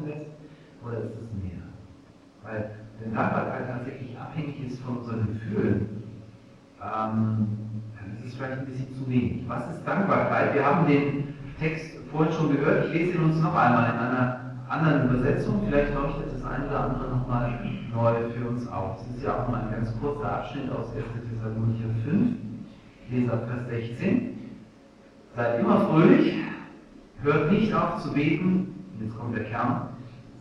laufen 0.00 0.08
lässt, 0.08 0.30
oder 0.84 0.98
ist 1.04 1.16
es 1.16 1.42
mehr? 1.42 1.62
Weil 2.42 2.70
wenn 3.00 3.14
Dankbarkeit 3.14 3.68
tatsächlich 3.68 4.18
abhängig 4.18 4.66
ist 4.66 4.80
von 4.80 4.98
unseren 4.98 5.26
Gefühlen, 5.26 6.02
ähm, 6.80 7.46
dann 7.96 8.16
ist 8.18 8.26
es 8.26 8.34
vielleicht 8.34 8.58
ein 8.58 8.66
bisschen 8.66 8.94
zu 8.94 9.08
wenig. 9.08 9.44
Was 9.48 9.70
ist 9.70 9.86
Dankbarkeit? 9.86 10.54
Wir 10.54 10.64
haben 10.64 10.86
den 10.86 11.34
Text 11.58 11.98
vorhin 12.10 12.32
schon 12.32 12.56
gehört, 12.56 12.86
ich 12.86 12.92
lese 12.92 13.18
ihn 13.18 13.24
uns 13.24 13.40
noch 13.40 13.54
einmal 13.54 13.92
in 13.92 13.98
einer 13.98 14.40
anderen 14.68 15.10
Übersetzung, 15.10 15.62
vielleicht 15.66 15.94
leuchtet 15.94 16.32
das 16.32 16.44
eine 16.44 16.66
oder 16.66 16.80
andere 16.84 17.10
nochmal 17.10 17.58
neu 17.94 18.30
für 18.30 18.48
uns 18.48 18.66
auf. 18.68 18.98
Das 18.98 19.16
ist 19.16 19.22
ja 19.24 19.42
auch 19.42 19.48
mal 19.48 19.62
ein 19.62 19.70
ganz 19.72 19.92
kurzer 20.00 20.32
Abschnitt 20.32 20.70
aus 20.70 20.94
1. 20.94 21.04
Thessalonicher 21.28 21.88
5, 22.04 22.36
Leser 23.10 23.38
Vers 23.38 23.68
16. 23.68 24.38
Seid 25.36 25.60
immer 25.60 25.80
fröhlich, 25.86 26.34
hört 27.22 27.52
nicht 27.52 27.74
auf 27.74 28.02
zu 28.02 28.12
beten, 28.12 28.74
jetzt 29.00 29.18
kommt 29.18 29.36
der 29.36 29.44
Kern 29.44 29.89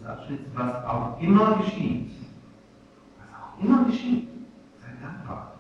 Abschnitts, 0.10 0.50
was 0.56 0.86
auch 0.86 1.20
immer 1.22 1.58
geschieht. 1.58 2.12
Was 3.20 3.30
auch 3.40 3.64
immer 3.64 3.86
geschieht, 3.86 4.28
seid 4.82 5.02
dankbar. 5.02 5.54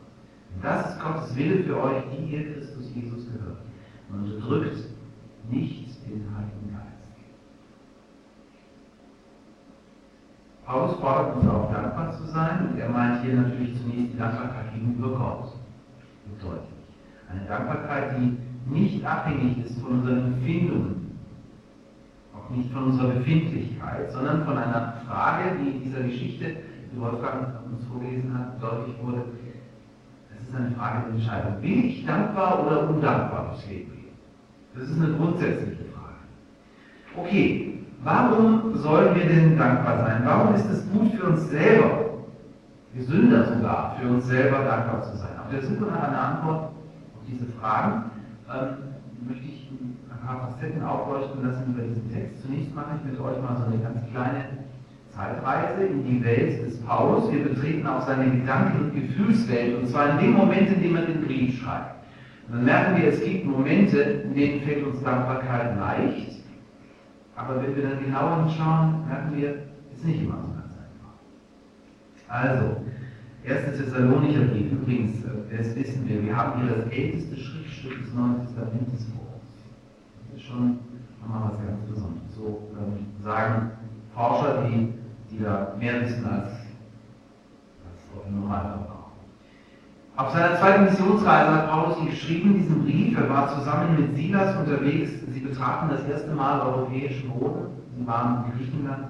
Das 0.61 0.91
ist 0.91 1.01
Gottes 1.01 1.35
Wille 1.35 1.63
für 1.63 1.81
euch, 1.81 2.03
die 2.11 2.35
ihr 2.35 2.53
Christus 2.53 2.91
Jesus 2.93 3.25
gehört. 3.25 3.59
Und 4.09 4.23
unterdrückt 4.23 4.77
nicht 5.49 5.89
den 6.05 6.25
Heiligen 6.35 6.73
Geist. 6.73 6.89
Paulus 10.65 10.95
fordert 10.99 11.35
uns 11.35 11.47
auf, 11.47 11.71
dankbar 11.71 12.11
zu 12.17 12.25
sein, 12.25 12.69
und 12.69 12.79
er 12.79 12.89
meint 12.89 13.23
hier 13.23 13.35
natürlich 13.35 13.79
zunächst 13.79 14.13
die 14.13 14.17
Dankbarkeit 14.17 14.73
gegenüber 14.73 15.09
Gott. 15.17 15.53
Deutlich. 16.41 16.69
Eine 17.29 17.45
Dankbarkeit, 17.47 18.15
die 18.17 18.37
nicht 18.71 19.03
abhängig 19.05 19.65
ist 19.65 19.79
von 19.81 19.99
unseren 19.99 20.33
Empfindungen, 20.33 20.98
auch 20.98 20.98
nicht 22.51 22.71
von 22.71 22.85
unserer 22.85 23.13
Befindlichkeit, 23.13 24.11
sondern 24.11 24.43
von 24.45 24.57
einer 24.57 24.93
Frage, 25.07 25.55
die 25.59 25.69
in 25.69 25.83
dieser 25.83 26.01
Geschichte, 26.01 26.55
die 26.91 26.99
Wolfgang 26.99 27.47
uns 27.65 27.85
vorgelesen 27.85 28.37
hat, 28.37 28.61
deutlich 28.61 28.95
wurde. 29.01 29.23
Es 30.35 30.47
ist 30.47 30.55
eine 30.55 30.71
Frage 30.71 31.03
der 31.05 31.15
Entscheidung. 31.15 31.61
Will 31.61 31.85
ich 31.85 32.05
dankbar 32.05 32.65
oder 32.65 32.89
undankbar 32.89 33.49
durchs 33.49 33.67
Leben? 33.69 33.99
Das 34.73 34.89
ist 34.89 35.01
eine 35.01 35.13
grundsätzliche 35.13 35.83
Frage. 35.93 36.15
Okay, 37.15 37.83
warum 38.03 38.75
sollen 38.75 39.15
wir 39.15 39.25
denn 39.25 39.57
dankbar 39.57 40.05
sein? 40.05 40.21
Warum 40.25 40.55
ist 40.55 40.69
es 40.69 40.89
gut 40.91 41.11
für 41.13 41.25
uns 41.25 41.49
selber, 41.49 42.09
gesünder 42.95 43.45
sogar, 43.45 43.95
für 43.99 44.07
uns 44.07 44.25
selber 44.25 44.63
dankbar 44.63 45.03
zu 45.03 45.17
sein? 45.17 45.37
Auf 45.43 45.51
der 45.51 45.61
Suche 45.61 45.85
nach 45.85 46.07
einer 46.07 46.21
Antwort 46.21 46.63
auf 46.63 47.25
diese 47.27 47.45
Fragen 47.59 48.11
ähm, 48.49 49.27
möchte 49.27 49.45
ich 49.45 49.69
ein 49.71 50.25
paar 50.25 50.49
Facetten 50.49 50.81
aufleuchten 50.83 51.45
lassen 51.45 51.73
über 51.73 51.83
diesen 51.83 52.11
Text. 52.11 52.41
Zunächst 52.41 52.73
mache 52.73 52.97
ich 52.97 53.11
mit 53.11 53.19
euch 53.19 53.41
mal 53.41 53.57
so 53.57 53.65
eine 53.65 53.81
ganz 53.81 53.99
kleine 54.11 54.45
Zeitreise 55.09 55.83
in 55.83 56.05
die 56.05 56.23
Welt 56.23 56.65
des 56.65 56.81
Paulus. 56.81 57.31
Wir 57.31 57.43
betreten 57.43 57.85
auch 57.87 58.05
seine 58.05 58.31
Gedanken- 58.31 58.85
und 58.85 58.95
Gefühlswelt, 58.95 59.77
und 59.77 59.87
zwar 59.87 60.11
in 60.11 60.25
dem 60.25 60.33
Moment, 60.33 60.69
in 60.69 60.81
dem 60.81 60.95
er 60.95 61.03
den 61.03 61.25
Brief 61.25 61.61
schreibt. 61.61 61.95
Dann 62.49 62.65
merken 62.65 63.01
wir, 63.01 63.09
es 63.09 63.23
gibt 63.23 63.45
Momente, 63.45 63.99
in 63.99 64.33
denen 64.33 64.61
fällt 64.61 64.85
uns 64.85 65.03
Dankbarkeit 65.03 65.77
leicht, 65.77 66.39
aber 67.35 67.61
wenn 67.61 67.75
wir 67.75 67.83
dann 67.83 68.03
genauer 68.03 68.45
hinschauen, 68.45 69.07
merken 69.07 69.37
wir, 69.37 69.49
es 69.91 69.99
ist 69.99 70.05
nicht 70.05 70.23
immer 70.23 70.39
so 70.41 70.53
ganz 70.53 70.73
einfach. 70.73 71.13
Also, 72.27 72.77
1. 73.47 73.77
Thessalonicher 73.77 74.41
Brief, 74.41 74.71
übrigens, 74.71 75.23
äh, 75.23 75.57
das 75.57 75.75
wissen 75.75 76.07
wir, 76.07 76.23
wir 76.23 76.35
haben 76.35 76.61
hier 76.61 76.75
das 76.75 76.91
älteste 76.91 77.35
Schriftstück 77.79 78.05
des 78.05 78.13
Neuen 78.13 78.41
Testamentes 78.41 79.05
vor. 79.15 79.39
Das 80.27 80.39
ist 80.39 80.47
schon 80.47 80.79
nochmal 81.21 81.51
was 81.51 81.65
ganz 81.65 81.81
Besonderes. 81.87 82.35
So 82.35 82.69
ähm, 82.77 83.23
sagen 83.23 83.71
Forscher, 84.13 84.63
die, 84.63 84.93
die 85.31 85.43
da 85.43 85.75
mehr 85.79 86.01
wissen 86.01 86.25
als, 86.25 86.49
als 87.85 88.31
Normalverbraucher. 88.31 88.95
Auf 90.17 90.31
seiner 90.31 90.59
zweiten 90.59 90.85
Missionsreise 90.85 91.53
hat 91.53 91.69
Paulus 91.69 91.99
ihm 91.99 92.09
geschrieben, 92.09 92.53
diesen 92.55 92.83
Brief. 92.83 93.17
Er 93.17 93.29
war 93.29 93.57
zusammen 93.57 93.95
mit 93.97 94.15
Silas 94.15 94.57
unterwegs. 94.57 95.11
Sie 95.31 95.39
betraten 95.39 95.89
das 95.89 96.03
erste 96.03 96.33
Mal 96.33 96.59
europäischen 96.59 97.29
Boden. 97.29 97.67
Sie 97.97 98.05
waren 98.05 98.45
in 98.45 98.57
Griechenland, 98.57 99.07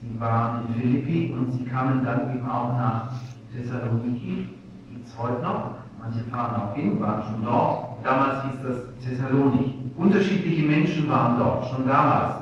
sie 0.00 0.20
waren 0.20 0.66
in 0.66 0.80
Philippi 0.80 1.34
und 1.36 1.52
sie 1.52 1.64
kamen 1.64 2.04
dann 2.04 2.34
eben 2.34 2.48
auch 2.48 2.72
nach 2.72 3.12
Thessaloniki. 3.54 4.48
Gibt 4.90 5.06
es 5.06 5.18
heute 5.18 5.42
noch. 5.42 5.74
Manche 6.00 6.24
fahren 6.30 6.62
auch 6.62 6.74
hin, 6.74 6.98
waren 7.00 7.22
schon 7.24 7.44
dort. 7.44 7.87
Damals 8.02 8.44
hieß 8.44 8.60
das 8.66 9.04
Thessalonik. 9.04 9.74
Unterschiedliche 9.96 10.62
Menschen 10.62 11.08
waren 11.08 11.38
dort, 11.38 11.66
schon 11.66 11.86
damals. 11.86 12.34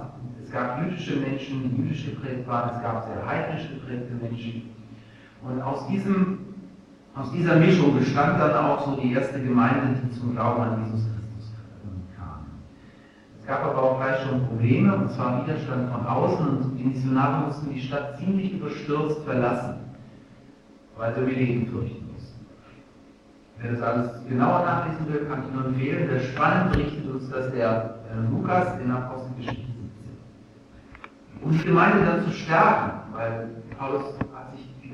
Es 0.45 0.51
gab 0.53 0.81
jüdische 0.83 1.17
Menschen, 1.17 1.71
die 1.71 1.83
jüdisch 1.83 2.05
geprägt 2.07 2.47
waren, 2.47 2.71
es 2.77 2.83
gab 2.83 3.05
sehr 3.05 3.27
heidnisch 3.27 3.69
geprägte 3.69 4.15
Menschen. 4.15 4.71
Und 5.43 5.61
aus 5.63 5.87
diesem 5.89 6.39
aus 7.17 7.33
dieser 7.33 7.57
Mischung 7.57 7.99
bestand 7.99 8.39
dann 8.39 8.53
auch 8.53 8.85
so 8.85 9.01
die 9.01 9.15
erste 9.15 9.43
Gemeinde, 9.43 9.99
die 10.05 10.21
zum 10.21 10.35
Glauben 10.35 10.61
an 10.61 10.85
Jesus 10.85 11.07
Christus 11.07 11.51
kam. 12.15 12.45
Es 13.41 13.47
gab 13.47 13.65
aber 13.65 13.83
auch 13.83 13.97
gleich 13.97 14.21
schon 14.23 14.47
Probleme, 14.47 14.95
und 14.95 15.11
zwar 15.11 15.43
Widerstand 15.43 15.91
von 15.91 16.07
außen, 16.07 16.47
und 16.47 16.77
die 16.77 16.85
Missionare 16.85 17.47
mussten 17.47 17.73
die 17.73 17.81
Stadt 17.81 18.19
ziemlich 18.19 18.53
überstürzt 18.53 19.25
verlassen, 19.25 19.77
weil 20.99 21.15
sie 21.15 21.21
ihr 21.23 21.39
Leben 21.39 21.67
fürchten. 21.69 22.07
Wer 23.61 23.73
das 23.73 23.83
alles 23.83 24.11
genauer 24.29 24.65
nachlesen 24.65 25.13
will, 25.13 25.27
kann 25.27 25.45
ich 25.47 25.55
nur 25.55 25.67
empfehlen. 25.67 26.09
Der 26.11 26.21
Spannend 26.21 26.73
berichtet 26.73 27.07
uns 27.11 27.31
dass 27.31 27.51
der 27.53 28.01
äh, 28.11 28.31
Lukas 28.31 28.79
in 28.81 28.91
Apostelgeschichte 28.91 29.63
17. 29.63 29.73
Um 31.43 31.53
die 31.53 31.65
Gemeinde 31.65 32.05
dann 32.05 32.25
zu 32.25 32.31
stärken, 32.31 33.13
weil 33.13 33.49
Paulus 33.79 34.15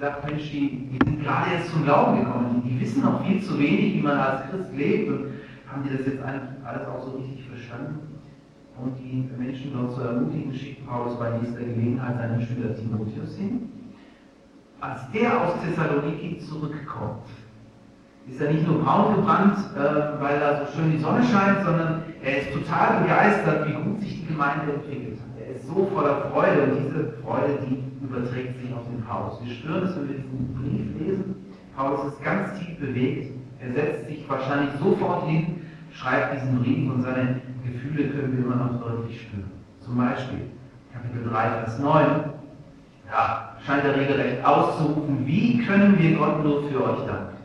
sagt, 0.03 0.29
Mensch, 0.29 0.51
die, 0.51 0.89
die 0.91 0.99
sind 1.05 1.23
gerade 1.23 1.53
jetzt 1.53 1.71
zum 1.71 1.85
Glauben 1.85 2.19
gekommen, 2.19 2.63
die, 2.65 2.71
die, 2.71 2.81
wissen 2.81 3.03
noch 3.03 3.25
viel 3.25 3.41
zu 3.41 3.59
wenig, 3.59 3.95
wie 3.95 4.03
man 4.03 4.19
als 4.19 4.51
Christ 4.51 4.75
lebt 4.75 5.09
und 5.09 5.27
haben 5.71 5.85
die 5.85 5.97
das 5.97 6.07
jetzt 6.07 6.21
alles 6.23 6.87
auch 6.89 7.05
so 7.05 7.17
richtig 7.17 7.47
verstanden? 7.49 8.01
Und 8.83 8.99
die 8.99 9.29
Menschen 9.39 9.73
dort 9.75 9.95
zu 9.95 10.01
ermutigen, 10.01 10.53
schickt 10.53 10.87
Paulus 10.87 11.19
bei 11.19 11.39
nächster 11.39 11.61
Gelegenheit 11.61 12.17
seinen 12.17 12.43
Schüler 12.43 12.75
Timotheus 12.75 13.37
hin. 13.37 13.71
Als 14.81 15.09
der 15.13 15.41
aus 15.41 15.53
Thessaloniki 15.63 16.39
zurückkommt, 16.39 17.27
ist 18.29 18.41
er 18.41 18.53
nicht 18.53 18.67
nur 18.67 18.83
braun 18.83 19.17
gebrannt, 19.17 19.59
äh, 19.75 20.23
weil 20.23 20.39
da 20.41 20.65
so 20.65 20.73
schön 20.73 20.93
die 20.93 20.99
Sonne 20.99 21.23
scheint, 21.25 21.65
sondern 21.65 22.03
er 22.23 22.39
ist 22.39 22.53
total 22.53 23.03
begeistert, 23.03 23.69
wie 23.69 23.73
gut 23.73 24.01
sich 24.01 24.21
die 24.21 24.27
Gemeinde 24.27 24.73
entwickelt 24.75 25.19
hat. 25.19 25.43
Er 25.43 25.57
ist 25.57 25.67
so 25.67 25.91
voller 25.93 26.31
Freude 26.31 26.63
und 26.63 26.79
diese 26.79 27.13
Freude, 27.23 27.59
die 27.67 27.83
überträgt 28.05 28.61
sich 28.61 28.73
auf 28.75 28.87
den 28.89 29.03
Paulus. 29.03 29.41
Wir 29.45 29.55
spüren 29.55 29.85
es, 29.85 29.97
wenn 29.97 30.09
wir 30.09 30.17
diesen 30.17 30.55
Brief 30.55 31.01
lesen. 31.01 31.35
Paulus 31.77 32.13
ist 32.13 32.23
ganz 32.23 32.59
tief 32.59 32.79
bewegt. 32.79 33.33
Er 33.61 33.73
setzt 33.73 34.09
sich 34.09 34.29
wahrscheinlich 34.29 34.71
sofort 34.79 35.27
hin, 35.29 35.63
schreibt 35.93 36.35
diesen 36.35 36.59
Brief 36.61 36.93
und 36.93 37.03
seine 37.03 37.41
Gefühle 37.65 38.09
können 38.11 38.37
wir 38.37 38.45
immer 38.45 38.57
noch 38.57 38.81
deutlich 38.81 39.23
spüren. 39.23 39.51
Zum 39.81 39.97
Beispiel 39.97 40.51
Kapitel 40.93 41.29
3, 41.29 41.65
Vers 41.65 41.79
9. 41.79 42.07
Da 43.11 43.57
scheint 43.65 43.85
er 43.85 43.97
regelrecht 43.97 44.45
auszurufen, 44.45 45.27
wie 45.27 45.59
können 45.65 45.99
wir 45.99 46.17
Gott 46.17 46.43
nur 46.43 46.69
für 46.69 46.83
euch 46.83 47.07
danken? 47.07 47.42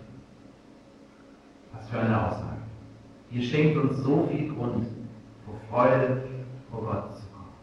Für 1.91 1.99
eine 1.99 2.27
Aussage. 2.27 2.57
Ihr 3.31 3.41
schenkt 3.43 3.77
uns 3.77 3.97
so 3.97 4.27
viel 4.31 4.53
Grund, 4.53 4.87
vor 5.45 5.55
Freude 5.69 6.23
vor 6.69 6.81
Gott 6.81 7.15
zu 7.15 7.23
kommen. 7.31 7.53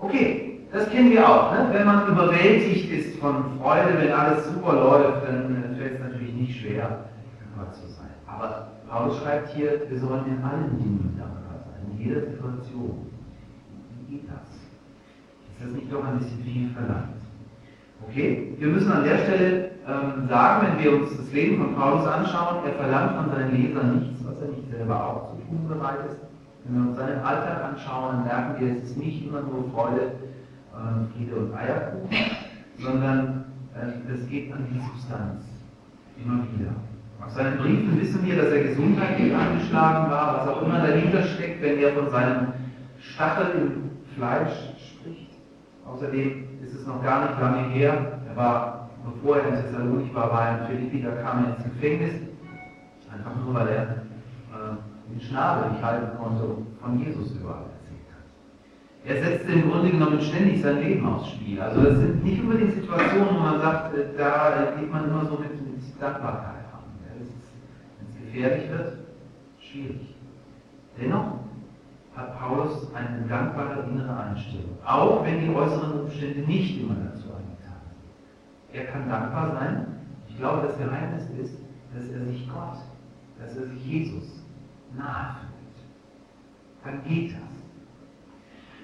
Okay, 0.00 0.60
das 0.72 0.90
kennen 0.90 1.10
wir 1.10 1.26
auch. 1.26 1.52
Ne? 1.52 1.68
Wenn 1.72 1.86
man 1.86 2.08
überwältigt 2.08 2.90
ist 2.90 3.18
von 3.18 3.58
Freude, 3.58 3.98
wenn 3.98 4.12
alles 4.12 4.46
super 4.46 4.74
läuft, 4.74 5.26
dann 5.26 5.76
fällt 5.78 5.94
es 5.94 6.00
natürlich 6.00 6.34
nicht 6.34 6.60
schwer, 6.60 7.04
dankbar 7.40 7.72
zu 7.72 7.86
sein. 7.88 8.10
Aber 8.26 8.72
Paulus 8.88 9.18
schreibt 9.18 9.54
hier, 9.54 9.82
wir 9.88 9.98
sollen 9.98 10.26
in 10.26 10.42
allen 10.42 10.78
Dingen 10.78 11.14
dankbar 11.18 11.64
sein, 11.64 11.90
in 11.90 12.04
jeder 12.04 12.20
Situation. 12.20 13.06
Wie 14.06 14.16
geht 14.16 14.28
das? 14.28 14.46
Ist 15.56 15.64
das 15.64 15.70
nicht 15.72 15.92
doch 15.92 16.04
ein 16.04 16.18
bisschen 16.18 16.42
viel 16.44 16.70
verlangt? 16.70 17.16
Okay, 18.08 18.54
wir 18.58 18.68
müssen 18.68 18.92
an 18.92 19.04
der 19.04 19.18
Stelle 19.18 19.67
ähm, 19.88 20.28
sagen, 20.28 20.66
wenn 20.66 20.84
wir 20.84 21.00
uns 21.00 21.16
das 21.16 21.32
Leben 21.32 21.56
von 21.64 21.74
Paulus 21.74 22.06
anschauen, 22.06 22.58
er 22.66 22.74
verlangt 22.74 23.16
von 23.16 23.30
seinen 23.30 23.54
Lesern 23.56 23.98
nichts, 23.98 24.20
was 24.24 24.40
er 24.42 24.48
nicht 24.48 24.70
selber 24.70 25.06
auch 25.06 25.30
zu 25.30 25.36
tun 25.48 25.66
bereit 25.66 26.04
ist. 26.10 26.20
Wenn 26.64 26.74
wir 26.74 26.88
uns 26.90 26.98
seinen 26.98 27.20
Alltag 27.20 27.64
anschauen, 27.64 28.16
dann 28.16 28.24
merken 28.24 28.60
wir, 28.60 28.76
es 28.76 28.90
ist 28.90 28.98
nicht 28.98 29.26
immer 29.26 29.40
nur 29.40 29.70
Freude 29.72 30.12
äh, 30.78 31.16
Friede 31.16 31.36
und 31.36 31.54
Eierkuchen, 31.54 32.08
sondern 32.78 33.44
äh, 33.74 34.12
es 34.12 34.28
geht 34.28 34.52
an 34.52 34.66
die 34.70 34.78
Substanz. 34.78 35.44
Immer 36.22 36.42
wieder. 36.52 36.72
Aus 37.24 37.34
seinen 37.34 37.58
Briefen 37.58 38.00
wissen 38.00 38.24
wir, 38.24 38.36
dass 38.36 38.52
er 38.52 38.64
gesundheitlich 38.64 39.34
angeschlagen 39.34 40.10
war, 40.10 40.38
was 40.38 40.48
auch 40.48 40.62
immer 40.62 40.78
dahinter 40.78 41.22
steckt, 41.22 41.62
wenn 41.62 41.78
er 41.78 41.92
von 41.92 42.10
seinem 42.10 42.48
Stachel 43.00 43.46
im 43.56 43.90
Fleisch 44.16 44.74
spricht. 44.78 45.30
Außerdem 45.86 46.44
ist 46.62 46.74
es 46.74 46.86
noch 46.86 47.02
gar 47.02 47.28
nicht 47.28 47.40
lange 47.40 47.68
her, 47.68 48.20
er 48.28 48.36
war, 48.36 48.87
bevor 49.14 49.38
er 49.38 49.48
in 49.48 49.54
Thessalonik 49.54 50.14
war, 50.14 50.30
war 50.32 50.48
er 50.48 50.58
in 50.58 50.66
Philippi, 50.66 51.02
da 51.02 51.10
kam 51.22 51.44
er 51.44 51.56
ins 51.56 51.64
Gefängnis, 51.64 52.14
einfach 53.12 53.34
nur, 53.44 53.54
weil 53.54 53.68
er 53.68 53.82
äh, 53.82 55.10
den 55.10 55.20
Schnabel 55.20 55.72
nicht 55.72 55.82
halten 55.82 56.18
konnte 56.18 56.44
und 56.44 56.66
von 56.80 56.98
Jesus 56.98 57.32
überall 57.32 57.64
Er 59.04 59.22
setzt 59.22 59.48
im 59.48 59.70
Grunde 59.70 59.90
genommen 59.90 60.20
ständig 60.20 60.60
sein 60.60 60.80
Leben 60.80 61.06
aufs 61.06 61.30
Spiel. 61.30 61.60
Also 61.60 61.82
das 61.82 61.98
sind 61.98 62.24
nicht 62.24 62.42
unbedingt 62.42 62.74
Situationen, 62.74 63.36
wo 63.36 63.40
man 63.40 63.60
sagt, 63.60 63.96
äh, 63.96 64.06
da 64.16 64.72
geht 64.78 64.92
man 64.92 65.04
immer 65.04 65.24
so 65.24 65.38
mit, 65.38 65.52
mit 65.52 65.82
Dankbarkeit 66.00 66.64
an. 66.72 66.84
Wenn 67.02 67.26
es 67.26 68.32
gefährlich 68.32 68.70
wird, 68.70 68.92
schwierig. 69.60 70.14
Dennoch 71.00 71.38
hat 72.14 72.38
Paulus 72.38 72.92
eine 72.94 73.26
dankbare 73.28 73.84
innere 73.88 74.16
Einstellung, 74.16 74.76
auch 74.84 75.24
wenn 75.24 75.40
die 75.40 75.54
äußeren 75.54 76.00
Umstände 76.00 76.40
nicht 76.40 76.82
immer 76.82 76.94
dazu 76.94 77.22
sind. 77.22 77.37
Er 78.72 78.84
kann 78.86 79.08
dankbar 79.08 79.56
sein. 79.58 79.86
Ich 80.28 80.36
glaube, 80.38 80.66
das 80.66 80.78
Geheimnis 80.78 81.24
ist, 81.40 81.58
dass 81.94 82.08
er 82.10 82.24
sich 82.26 82.48
Gott, 82.48 82.78
dass 83.40 83.56
er 83.56 83.66
sich 83.66 83.84
Jesus 83.84 84.44
nahe 84.96 85.36
fühlt. 85.40 86.84
Dann 86.84 87.02
geht 87.04 87.32
das. 87.32 87.48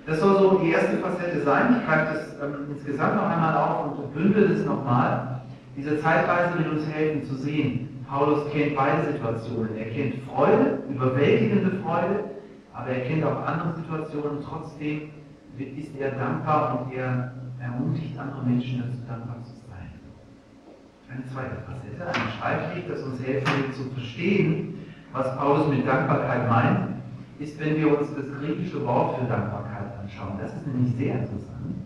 Das 0.07 0.21
soll 0.21 0.39
so 0.39 0.59
die 0.59 0.71
erste 0.71 0.99
Facette 0.99 1.43
sein. 1.43 1.77
Ich 1.79 1.87
greife 1.87 2.15
das 2.15 2.35
ähm, 2.43 2.67
insgesamt 2.71 3.17
noch 3.17 3.29
einmal 3.29 3.57
auf 3.57 3.99
und 3.99 4.15
bündel 4.15 4.53
es 4.53 4.67
nochmal. 4.67 5.41
Diese 5.77 6.01
Zeitweise 6.01 6.59
will 6.59 6.71
uns 6.71 6.87
helfen 6.87 7.25
zu 7.25 7.35
sehen, 7.37 7.95
Paulus 8.09 8.51
kennt 8.53 8.77
beide 8.77 9.13
Situationen. 9.13 9.77
Er 9.77 9.87
kennt 9.87 10.23
Freude, 10.25 10.83
überwältigende 10.89 11.83
Freude, 11.83 12.25
aber 12.73 12.89
er 12.89 13.01
kennt 13.07 13.25
auch 13.25 13.45
andere 13.45 13.75
Situationen. 13.77 14.45
Trotzdem 14.47 15.11
ist 15.59 15.97
er 15.99 16.13
dankbar 16.13 16.81
und 16.87 16.93
er 16.93 17.33
ermutigt 17.61 18.19
andere 18.19 18.43
Menschen 18.45 18.81
dazu, 18.81 18.99
dankbar 19.09 19.43
zu 19.43 19.51
sein. 19.51 19.54
Eine 21.15 21.27
zweite 21.29 21.63
Facette, 21.63 22.07
ein 22.09 22.29
Schreibweg, 22.39 22.89
das 22.89 23.03
uns 23.05 23.23
helfen 23.23 23.47
will 23.47 23.73
zu 23.73 23.85
verstehen, 23.91 24.79
was 25.13 25.37
Paulus 25.37 25.69
mit 25.69 25.87
Dankbarkeit 25.87 26.49
meint, 26.49 26.95
ist, 27.39 27.59
wenn 27.61 27.77
wir 27.77 27.97
uns 27.97 28.09
das 28.17 28.27
griechische 28.41 28.85
Wort 28.85 29.21
für 29.21 29.27
Dankbarkeit 29.27 29.97
anschauen. 30.03 30.39
Das 30.41 30.53
ist 30.53 30.67
nämlich 30.67 30.93
sehr 30.97 31.15
interessant. 31.21 31.77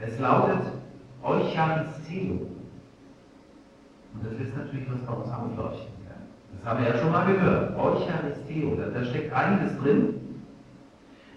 Es 0.00 0.16
lautet 0.20 0.60
Eucharisteo. 1.24 2.46
Und 4.14 4.24
das 4.24 4.32
ist 4.34 4.56
natürlich 4.56 4.86
was 4.92 5.00
bei 5.00 5.12
uns 5.12 5.28
aufleuchten 5.28 5.92
kann. 6.06 6.22
Das 6.54 6.70
haben 6.70 6.84
wir 6.84 6.90
ja 6.90 6.98
schon 6.98 7.10
mal 7.10 7.26
gehört. 7.26 7.76
Eucharisteo, 7.76 8.76
da, 8.76 8.90
da 8.90 9.04
steckt 9.04 9.32
einiges 9.32 9.76
drin. 9.78 10.14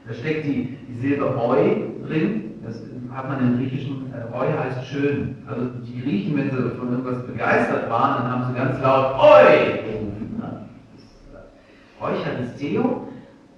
Da 0.08 0.14
steckt 0.14 0.46
die, 0.46 0.78
die 0.88 1.00
Silbe 1.00 1.26
Eu 1.26 2.06
drin. 2.08 2.52
Das 2.64 2.76
hat 3.14 3.28
man 3.28 3.40
im 3.40 3.58
Griechischen, 3.58 4.14
äh, 4.14 4.36
Eu 4.36 4.58
heißt 4.58 4.88
schön. 4.88 5.44
Also 5.48 5.66
die 5.86 6.02
Griechen, 6.02 6.38
wenn 6.38 6.50
sie 6.50 6.78
von 6.78 6.92
irgendwas 6.92 7.26
begeistert 7.26 7.90
waren, 7.90 8.24
dann 8.24 8.32
haben 8.32 8.46
sie 8.48 8.60
ganz 8.60 8.82
laut 8.82 9.16
Eu 9.20 9.84
gerufen. 9.84 10.36
Ne? 10.40 10.66
Äh, 11.34 12.04
Eucharisteo, 12.04 13.08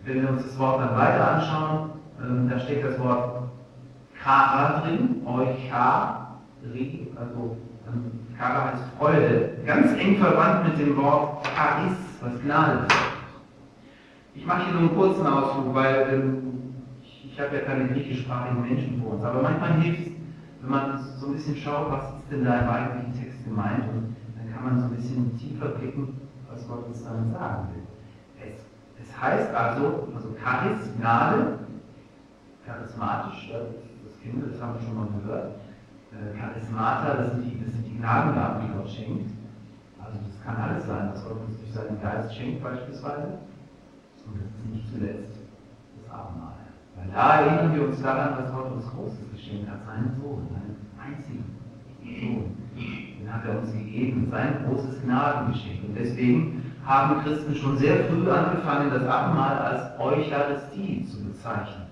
wenn 0.06 0.22
wir 0.22 0.30
uns 0.30 0.44
das 0.44 0.60
Wort 0.60 0.82
dann 0.82 0.98
weiter 0.98 1.36
anschauen, 1.36 1.90
ähm, 2.22 2.50
da 2.50 2.60
steckt 2.60 2.86
das 2.86 3.00
Wort 3.00 3.44
Chara 4.24 4.82
drin, 4.82 5.22
Euchari, 5.26 7.08
also 7.16 7.58
ähm, 7.88 8.12
Chara 8.38 8.72
heißt 8.72 8.84
Freude, 8.98 9.50
ganz 9.66 9.92
eng 10.00 10.18
verwandt 10.18 10.68
mit 10.68 10.80
dem 10.80 10.98
Wort 10.98 11.46
Charis, 11.56 11.98
was 12.22 12.42
Gnade 12.42 12.74
bedeutet. 12.84 12.98
Ich 14.36 14.46
mache 14.46 14.64
hier 14.66 14.74
nur 14.74 14.90
einen 14.90 14.96
kurzen 14.96 15.28
Ausflug, 15.28 15.76
weil 15.76 16.08
ähm, 16.12 16.63
ich, 17.34 17.40
habe 17.42 17.56
ja 17.56 17.62
keine 17.64 17.88
griechischsprachigen 17.88 18.62
Menschen 18.62 19.02
vor 19.02 19.14
uns, 19.14 19.24
aber 19.24 19.42
manchmal 19.42 19.74
hilft 19.82 20.08
es, 20.08 20.14
wenn 20.62 20.70
man 20.70 20.98
so 20.98 21.28
ein 21.28 21.34
bisschen 21.34 21.58
schaut, 21.58 21.92
was 21.92 22.14
ist 22.20 22.32
denn 22.32 22.46
da 22.46 22.60
im 22.60 22.70
eigentlichen 22.70 23.14
Text 23.20 23.44
gemeint 23.44 23.90
und 23.90 24.16
dann 24.38 24.54
kann 24.54 24.64
man 24.64 24.80
so 24.80 24.86
ein 24.86 24.96
bisschen 24.96 25.36
tiefer 25.38 25.70
blicken, 25.70 26.22
was 26.50 26.68
Gott 26.68 26.86
uns 26.86 27.04
damit 27.04 27.34
sagen 27.34 27.70
will. 27.74 27.84
Es, 28.40 28.62
es 29.02 29.22
heißt 29.22 29.54
also, 29.54 30.08
also 30.16 30.36
Charis, 30.42 30.90
Gnade, 31.00 31.60
charismatisch, 32.66 33.50
das 33.52 33.74
wir, 34.22 34.52
das 34.52 34.62
haben 34.62 34.76
wir 34.76 34.82
schon 34.86 34.96
mal 34.96 35.08
gehört. 35.20 35.56
Äh, 36.14 36.38
Charismata, 36.38 37.16
das 37.16 37.32
sind, 37.32 37.44
die, 37.44 37.64
das 37.64 37.74
sind 37.74 37.86
die 37.86 37.98
Gnadengaben, 37.98 38.68
die 38.68 38.74
Gott 38.74 38.90
schenkt. 38.90 39.32
Also 40.00 40.20
das 40.24 40.44
kann 40.46 40.56
alles 40.56 40.86
sein, 40.86 41.10
was 41.12 41.24
Gott 41.26 41.42
uns 41.46 41.58
durch 41.58 41.74
seinen 41.74 42.00
Geist 42.02 42.36
schenkt 42.36 42.64
beispielsweise. 42.64 43.40
Und 44.26 44.40
das 44.40 44.48
ist 44.48 44.72
nicht 44.72 44.88
zuletzt 44.94 45.36
das 45.98 46.14
Abendmahl. 46.14 46.63
Weil 46.96 47.10
da 47.14 47.42
erinnern 47.42 47.76
wir 47.76 47.88
uns 47.88 48.02
daran, 48.02 48.38
dass 48.38 48.52
Gott 48.54 48.72
uns 48.72 48.90
Großes 48.92 49.32
geschenkt 49.32 49.70
hat, 49.70 49.86
seinen 49.86 50.16
Sohn, 50.22 50.48
seinen 50.50 50.76
einzigen 51.02 51.46
Sohn. 52.02 52.58
Den 52.76 53.32
hat 53.32 53.46
er 53.46 53.60
uns 53.60 53.72
gegeben, 53.72 54.28
sein 54.32 54.66
großes 54.66 55.02
Gnadengeschenk. 55.04 55.84
Und 55.88 55.98
deswegen 55.98 56.64
haben 56.86 57.24
Christen 57.24 57.56
schon 57.56 57.78
sehr 57.78 58.06
früh 58.06 58.30
angefangen, 58.30 58.90
das 58.90 59.08
Abendmahl 59.08 59.58
als 59.58 60.00
Eucharistie 60.00 61.06
zu 61.06 61.24
bezeichnen 61.24 61.84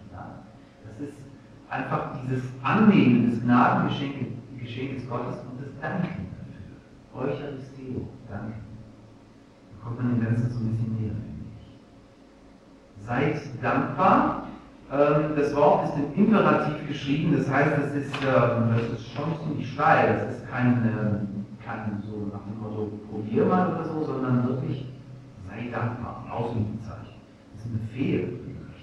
einfach 1.72 2.12
dieses 2.22 2.44
Annehmen 2.62 3.32
des 3.32 3.42
Gnadengeschenkes 3.42 5.08
Gottes 5.10 5.38
und 5.50 5.62
das 5.62 5.80
Danken 5.82 6.28
dafür. 6.38 7.32
Eucharisteo, 7.32 8.08
Danke. 8.30 8.54
Da 9.72 9.84
kommt 9.84 10.02
man 10.02 10.14
dem 10.14 10.24
Ganzen 10.24 10.50
so 10.50 10.60
ein 10.60 10.72
bisschen 10.72 10.96
näher, 10.96 11.14
finde 11.14 11.46
ich. 11.58 13.06
Seid 13.06 13.64
dankbar. 13.64 14.48
Ähm, 14.92 15.38
das 15.38 15.56
Wort 15.56 15.86
ist 15.86 15.96
im 15.96 16.26
Imperativ 16.26 16.86
geschrieben, 16.86 17.34
das 17.38 17.50
heißt, 17.50 17.72
das 17.82 17.94
ist, 17.94 18.14
ähm, 18.24 18.72
das 18.76 19.00
ist 19.00 19.14
schon 19.14 19.40
ziemlich 19.42 19.72
steil. 19.72 20.20
Das 20.20 20.36
ist 20.36 20.52
kein, 20.52 20.84
ähm, 20.84 21.46
kein 21.66 22.04
so 22.04 22.30
nach 22.34 22.44
dem 22.44 22.60
Motto, 22.62 22.92
probier 23.10 23.46
mal 23.46 23.74
oder 23.74 23.86
so, 23.86 24.04
sondern 24.04 24.46
wirklich, 24.50 24.86
sei 25.48 25.70
dankbar. 25.72 26.26
Ausrufezeichen. 26.30 27.16
Das 27.54 27.66
ist 27.66 27.72
ein 27.72 27.88
Befehl, 27.88 28.40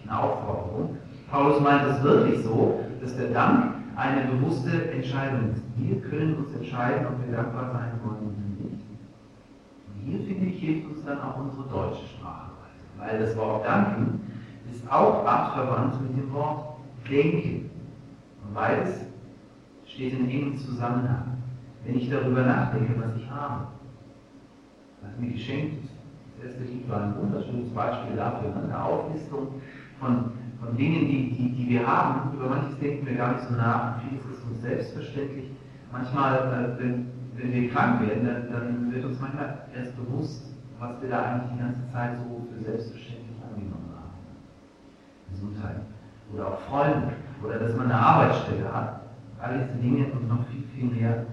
eine 0.06 0.19
Aufforderung. 0.19 0.96
Paulus 1.31 1.60
meint 1.60 1.84
es 1.90 2.02
wirklich 2.02 2.43
so, 2.43 2.81
dass 3.02 3.14
der 3.14 3.28
Dank 3.28 3.75
eine 3.96 4.31
bewusste 4.32 4.90
Entscheidung 4.90 5.50
ist. 5.52 5.62
Wir 5.76 6.00
können 6.00 6.37
uns 6.37 6.54
entscheiden, 6.54 7.06
ob 7.06 7.26
wir 7.26 7.37
dankbar 7.37 7.70
sein 7.72 7.93
wollen 8.02 8.32
oder 8.32 8.70
nicht. 8.70 8.81
Und 9.88 10.06
hier, 10.06 10.20
finde 10.26 10.46
ich, 10.46 10.58
hilft 10.58 10.88
uns 10.88 11.04
dann 11.04 11.20
auch 11.20 11.37
unsere 11.38 11.69
deutsche 11.69 12.06
Sprache 12.06 12.52
Weil 12.99 13.19
das 13.19 13.37
Wort 13.37 13.66
danken 13.66 14.27
auch 14.90 15.26
artverwandt 15.26 16.00
mit 16.02 16.17
dem 16.17 16.32
Wort 16.32 16.76
denken. 17.11 17.70
Und 18.44 18.55
beides 18.55 19.00
steht 19.87 20.12
in 20.12 20.29
engem 20.29 20.58
Zusammenhang. 20.58 21.38
Wenn 21.85 21.96
ich 21.96 22.11
darüber 22.11 22.43
nachdenke, 22.43 22.94
was 23.00 23.17
ich 23.17 23.31
habe, 23.31 23.69
was 25.02 25.19
mir 25.19 25.32
geschenkt 25.32 25.85
ist, 25.85 25.93
das 26.37 26.50
erste 26.50 26.64
Lied 26.64 26.88
war 26.88 27.02
ein 27.02 27.17
wunderschönes 27.17 27.73
Beispiel 27.73 28.17
dafür, 28.17 28.52
eine 28.55 28.82
Auflistung 28.82 29.49
von 29.99 30.32
von 30.61 30.76
Dingen, 30.76 31.06
die, 31.06 31.31
die, 31.31 31.52
die 31.52 31.69
wir 31.69 31.87
haben, 31.87 32.35
über 32.35 32.49
manches 32.49 32.79
denken 32.79 33.06
wir 33.06 33.14
gar 33.14 33.35
nicht 33.35 33.49
so 33.49 33.55
nach 33.55 34.00
vieles 34.02 34.25
ist 34.25 34.45
uns 34.45 34.61
selbstverständlich. 34.61 35.50
Manchmal, 35.92 36.37
äh, 36.78 36.83
wenn, 36.83 37.07
wenn 37.37 37.52
wir 37.52 37.71
krank 37.71 38.00
werden, 38.00 38.26
dann, 38.26 38.52
dann, 38.52 38.92
wird 38.92 39.04
uns 39.04 39.21
manchmal 39.21 39.66
erst 39.75 39.97
bewusst, 39.97 40.42
was 40.78 41.00
wir 41.00 41.11
da 41.11 41.23
eigentlich 41.23 41.52
die 41.54 41.59
ganze 41.59 41.92
Zeit 41.92 42.18
so 42.18 42.47
für 42.52 42.64
selbstverständlich. 42.64 43.17
Gesundheit 45.30 45.76
oder 46.32 46.49
auch 46.49 46.61
Freunde 46.61 47.12
oder 47.42 47.58
dass 47.58 47.76
man 47.76 47.90
eine 47.90 48.00
Arbeitsstelle 48.00 48.73
hat. 48.73 49.00
All 49.40 49.58
diese 49.58 49.78
Dinge 49.78 50.06
und 50.12 50.28
noch 50.28 50.44
viel, 50.49 50.64
viel 50.75 50.90
mehr. 50.90 51.26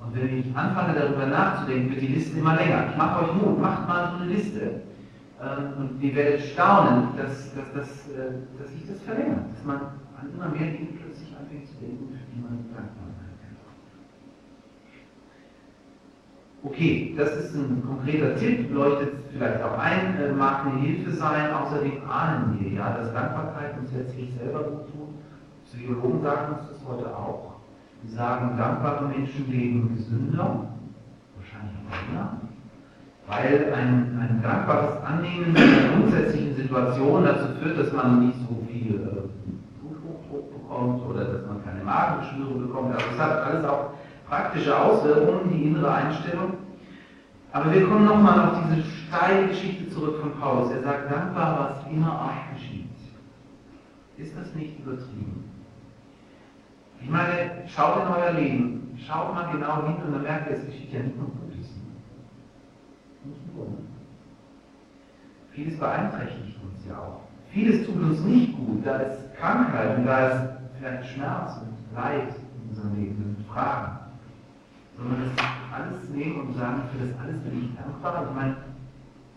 Und 0.00 0.16
wenn 0.16 0.38
ich 0.38 0.56
anfange 0.56 0.98
darüber 0.98 1.26
nachzudenken, 1.26 1.90
wird 1.90 2.00
die 2.00 2.06
Liste 2.06 2.38
immer 2.38 2.56
länger. 2.56 2.86
Ich 2.90 2.96
mache 2.96 3.24
euch 3.24 3.34
Mut, 3.34 3.60
macht 3.60 3.86
mal 3.86 4.10
so 4.12 4.22
eine 4.22 4.32
Liste 4.32 4.80
ähm, 5.40 5.72
und 5.78 6.02
ihr 6.02 6.14
werdet 6.14 6.42
staunen, 6.42 7.16
dass, 7.16 7.54
dass, 7.54 7.72
dass, 7.72 8.08
äh, 8.08 8.44
dass 8.58 8.72
sich 8.72 8.86
das 8.86 9.00
verlängert, 9.00 9.44
dass 9.54 9.64
man 9.64 9.80
an 10.20 10.28
immer 10.34 10.48
mehr 10.48 10.70
Dinge 10.72 10.92
plötzlich 11.00 11.34
anfängt 11.38 11.66
zu 11.66 11.74
denken, 11.80 12.12
für 12.12 12.34
die 12.34 12.40
man 12.40 12.64
dankbar 12.68 13.08
sein 13.16 13.32
kann. 13.40 13.56
Okay, 16.62 17.14
das 17.16 17.30
ist 17.36 17.54
ein 17.54 17.82
konkreter 17.86 18.36
Tipp, 18.36 18.72
leuchtet 18.72 19.14
vielleicht 19.32 19.62
auch 19.62 19.78
ein, 19.78 20.20
äh, 20.20 20.32
mag 20.32 20.66
eine 20.66 20.80
Hilfe 20.80 21.12
sein. 21.12 21.52
Außerdem 21.52 22.02
ahnen 22.08 22.58
wir 22.60 22.70
ja, 22.72 22.96
dass 22.98 23.12
Dankbarkeit 23.14 23.78
uns 23.78 23.90
letztlich 23.96 24.30
selber 24.38 24.64
gut 24.64 24.86
tut. 24.92 25.08
Psychologen 25.64 26.22
sagen 26.22 26.56
uns 26.56 26.68
das 26.68 26.86
heute 26.86 27.06
auch. 27.16 27.54
Die 28.02 28.08
sagen, 28.08 28.56
dankbare 28.58 29.06
Menschen 29.08 29.50
leben 29.50 29.94
gesünder, 29.94 30.66
wahrscheinlich 31.36 31.76
auch 31.88 32.08
länger 32.08 32.40
weil 33.30 33.72
ein, 33.72 34.18
ein 34.18 34.40
dankbares 34.42 35.02
Annehmen 35.04 35.54
der 35.54 35.92
grundsätzlichen 35.94 36.56
Situation 36.56 37.24
dazu 37.24 37.54
führt, 37.60 37.78
dass 37.78 37.92
man 37.92 38.26
nicht 38.26 38.38
so 38.48 38.58
viel 38.66 38.96
äh, 38.96 39.30
Bluthochdruck 39.78 40.50
bekommt 40.50 41.06
oder 41.08 41.24
dass 41.24 41.46
man 41.46 41.64
keine 41.64 41.84
Magengeschwüre 41.84 42.66
bekommt. 42.66 42.94
Also 42.94 43.06
es 43.12 43.18
hat 43.20 43.44
alles 43.44 43.64
auch 43.64 43.90
praktische 44.30 44.78
Auswirkungen, 44.78 45.50
die 45.52 45.64
innere 45.64 45.92
Einstellung. 45.92 46.54
Aber 47.52 47.74
wir 47.74 47.86
kommen 47.86 48.04
nochmal 48.04 48.38
auf 48.48 48.58
diese 48.62 48.82
steile 48.84 49.48
Geschichte 49.48 49.90
zurück 49.90 50.20
von 50.20 50.32
Paulus. 50.38 50.70
Er 50.70 50.82
sagt, 50.82 51.10
dankbar, 51.10 51.76
was 51.84 51.92
immer 51.92 52.12
auch 52.14 52.54
geschieht. 52.54 52.86
Ist 54.16 54.36
das 54.38 54.54
nicht 54.54 54.78
übertrieben? 54.78 55.50
Ich 57.02 57.10
meine, 57.10 57.64
schaut 57.66 58.02
in 58.02 58.12
euer 58.12 58.32
Leben, 58.32 58.96
schaut 59.04 59.34
mal 59.34 59.50
genau 59.50 59.86
hin 59.86 59.96
und 60.06 60.12
dann 60.12 60.22
merkt 60.22 60.48
ihr, 60.48 60.56
es 60.58 60.66
geschieht 60.66 60.92
ja 60.92 61.00
nicht 61.00 61.16
nur 61.16 61.30
Vieles 65.52 65.78
beeinträchtigt 65.78 66.56
uns 66.62 66.86
ja 66.88 66.96
auch. 66.96 67.20
vieles 67.52 67.84
tut 67.84 67.96
uns 67.96 68.20
nicht 68.20 68.56
gut, 68.56 68.86
da 68.86 68.96
ist 68.98 69.34
Krankheit 69.36 69.98
und 69.98 70.06
da 70.06 70.28
ist 70.28 70.50
vielleicht 70.78 71.06
Schmerz 71.10 71.60
und 71.60 71.96
Leid 71.96 72.34
in 72.54 72.68
unserem 72.70 72.94
Leben 72.94 73.36
und 73.36 73.46
Fragen. 73.52 73.99
Sondern 75.00 75.30
das 75.34 75.46
alles 75.72 76.10
nehmen 76.10 76.40
und 76.48 76.54
sagen, 76.54 76.82
für 76.92 77.06
das 77.06 77.18
alles 77.18 77.40
bin 77.40 77.64
ich 77.64 77.76
dankbar. 77.76 78.26
Ich 78.28 78.34
meine, 78.34 78.56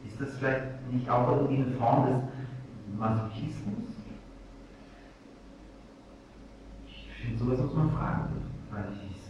ist 0.05 0.19
das 0.19 0.37
vielleicht 0.37 0.91
nicht 0.91 1.09
auch 1.09 1.31
irgendwie 1.31 1.63
eine 1.63 1.71
Form 1.77 2.07
des 2.07 2.99
Masochismus? 2.99 3.87
Ich 6.85 7.07
finde, 7.07 7.39
sowas 7.39 7.59
muss 7.59 7.75
man 7.75 7.91
fragen. 7.91 8.23
Weil 8.71 8.83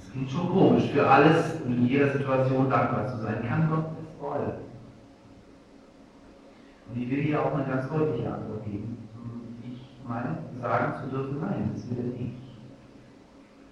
es 0.03 0.11
klingt 0.11 0.31
schon 0.31 0.49
komisch, 0.49 0.89
für 0.89 1.07
alles 1.07 1.61
und 1.63 1.73
in 1.73 1.85
jeder 1.85 2.11
Situation 2.11 2.69
dankbar 2.69 3.07
zu 3.07 3.17
sein. 3.21 3.45
Kann 3.47 3.69
Gott 3.69 3.85
das 3.85 4.21
wollen? 4.21 4.53
Und 6.89 7.01
ich 7.01 7.09
will 7.09 7.21
hier 7.21 7.45
auch 7.45 7.53
eine 7.53 7.65
ganz 7.65 7.87
deutliche 7.89 8.33
Antwort 8.33 8.65
geben. 8.65 8.97
Ich 9.63 10.07
meine, 10.07 10.37
sagen 10.61 10.93
zu 11.03 11.15
dürfen, 11.15 11.39
nein, 11.41 11.71
das 11.73 11.89
will 11.89 11.97
er 11.99 12.19
nicht. 12.19 12.35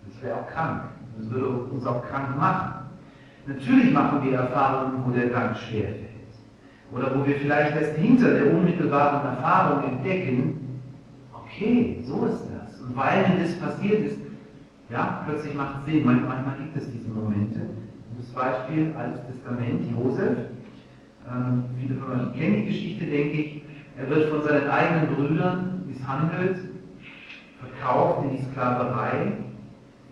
Das 0.06 0.24
wäre 0.24 0.38
auch 0.38 0.48
krank. 0.48 0.84
Das 1.18 1.30
würde 1.30 1.48
uns 1.48 1.86
auch 1.86 2.04
krank 2.08 2.38
machen. 2.38 2.74
Natürlich 3.48 3.92
machen 3.92 4.24
wir 4.24 4.38
Erfahrungen, 4.38 5.04
wo 5.06 5.12
der 5.12 5.30
Dank 5.30 5.58
schwerfällt. 5.58 6.10
Oder 6.92 7.16
wo 7.16 7.26
wir 7.26 7.36
vielleicht 7.36 7.76
erst 7.76 7.96
hinter 7.98 8.34
der 8.34 8.54
unmittelbaren 8.54 9.26
Erfahrung 9.26 9.84
entdecken, 9.84 10.80
okay, 11.34 12.04
so 12.04 12.26
ist 12.26 12.44
das. 12.54 12.82
Und 12.82 12.96
weil 12.96 13.28
mir 13.30 13.44
das 13.44 13.54
passiert 13.60 14.06
ist, 14.06 14.18
ja, 14.90 15.24
plötzlich 15.26 15.56
macht 15.56 15.76
es 15.80 15.94
Sinn. 15.94 16.06
Manchmal 16.06 16.56
gibt 16.58 16.76
es 16.76 16.92
diese 16.92 17.10
Momente. 17.10 17.62
Das 18.18 18.28
Beispiel, 18.28 18.94
Altes 18.98 19.22
Testament, 19.26 19.82
Josef. 19.98 20.38
Ähm, 21.30 21.64
viele 21.80 21.96
von 21.96 22.12
euch 22.12 22.34
kennen 22.38 22.56
die 22.58 22.66
Geschichte, 22.66 23.06
denke 23.06 23.38
ich. 23.38 23.62
Er 23.98 24.10
wird 24.10 24.30
von 24.30 24.44
seinen 24.44 24.70
eigenen 24.70 25.16
Brüdern 25.16 25.84
misshandelt, 25.88 26.58
verkauft 27.60 28.26
in 28.26 28.38
die 28.38 28.44
Sklaverei. 28.44 29.34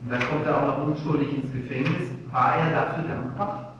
Und 0.01 0.11
dann 0.11 0.21
kommt 0.21 0.45
er 0.45 0.57
auch 0.57 0.67
noch 0.67 0.87
unschuldig 0.87 1.43
ins 1.43 1.51
Gefängnis. 1.51 2.09
War 2.31 2.55
er 2.55 2.71
dafür 2.71 3.03
dankbar? 3.03 3.75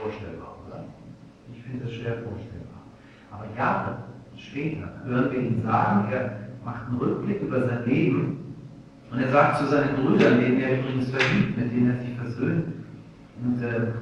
Vorstellbar, 0.00 0.56
oder? 0.66 0.84
Ich 1.52 1.62
finde 1.62 1.84
das 1.84 1.94
schwer 1.94 2.18
vorstellbar. 2.18 2.82
Aber 3.30 3.44
Jahre 3.56 3.96
später 4.36 4.88
hören 5.04 5.32
wir 5.32 5.40
ihn 5.40 5.62
sagen, 5.62 6.12
er 6.12 6.48
macht 6.64 6.86
einen 6.86 6.98
Rückblick 6.98 7.42
über 7.42 7.66
sein 7.66 7.84
Leben 7.86 8.54
und 9.10 9.18
er 9.18 9.30
sagt 9.30 9.58
zu 9.58 9.66
seinen 9.68 9.96
Brüdern, 9.96 10.40
denen 10.40 10.60
er 10.60 10.78
übrigens 10.80 11.10
verliebt, 11.10 11.56
mit 11.56 11.72
denen 11.72 11.90
er 11.90 12.04
sich 12.04 12.16
versöhnt, 12.16 12.66
und 13.42 13.62
äh, 13.62 13.92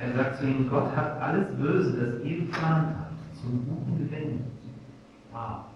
er 0.00 0.12
sagt 0.14 0.38
zu 0.38 0.46
ihnen, 0.46 0.68
Gott 0.68 0.94
hat 0.94 1.20
alles 1.20 1.46
Böse, 1.56 1.92
das 1.92 2.24
ihr 2.24 2.38
geplant 2.38 2.96
habt, 2.98 3.40
zum 3.40 3.66
Guten 3.66 3.98
gewendet. 3.98 4.46
Wow. 5.32 5.66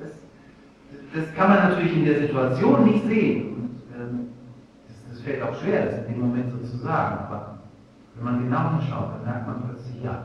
Das, 0.00 0.10
das 1.14 1.34
kann 1.34 1.48
man 1.48 1.70
natürlich 1.70 1.96
in 1.96 2.04
der 2.04 2.20
Situation 2.20 2.84
nicht 2.84 3.06
sehen. 3.06 3.54
Und 3.54 4.00
ähm, 4.00 4.28
das, 4.86 4.96
das, 5.10 5.20
fällt 5.20 5.42
auch 5.42 5.54
schwer, 5.60 5.86
das 5.86 6.06
in 6.06 6.14
dem 6.14 6.20
Moment 6.20 6.50
so 6.50 6.58
zu 6.58 6.76
sagen. 6.78 7.18
Aber 7.26 7.58
wenn 8.14 8.24
man 8.24 8.42
genau 8.44 8.70
hinschaut, 8.72 9.14
dann 9.14 9.24
merkt 9.24 9.46
man 9.46 9.62
plötzlich, 9.62 10.02
ja, 10.02 10.24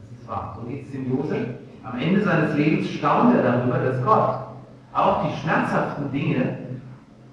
das 0.00 0.18
ist 0.18 0.28
wahr. 0.28 0.56
So 0.58 0.66
geht 0.66 0.86
es 0.86 0.92
dem 0.92 1.10
Josef. 1.10 1.48
Am 1.82 1.98
Ende 1.98 2.22
seines 2.22 2.54
Lebens 2.56 2.88
staunt 2.90 3.34
er 3.34 3.42
darüber, 3.42 3.78
dass 3.78 4.02
Gott 4.04 4.40
auch 4.92 5.26
die 5.26 5.36
schmerzhaften 5.40 6.10
Dinge 6.12 6.58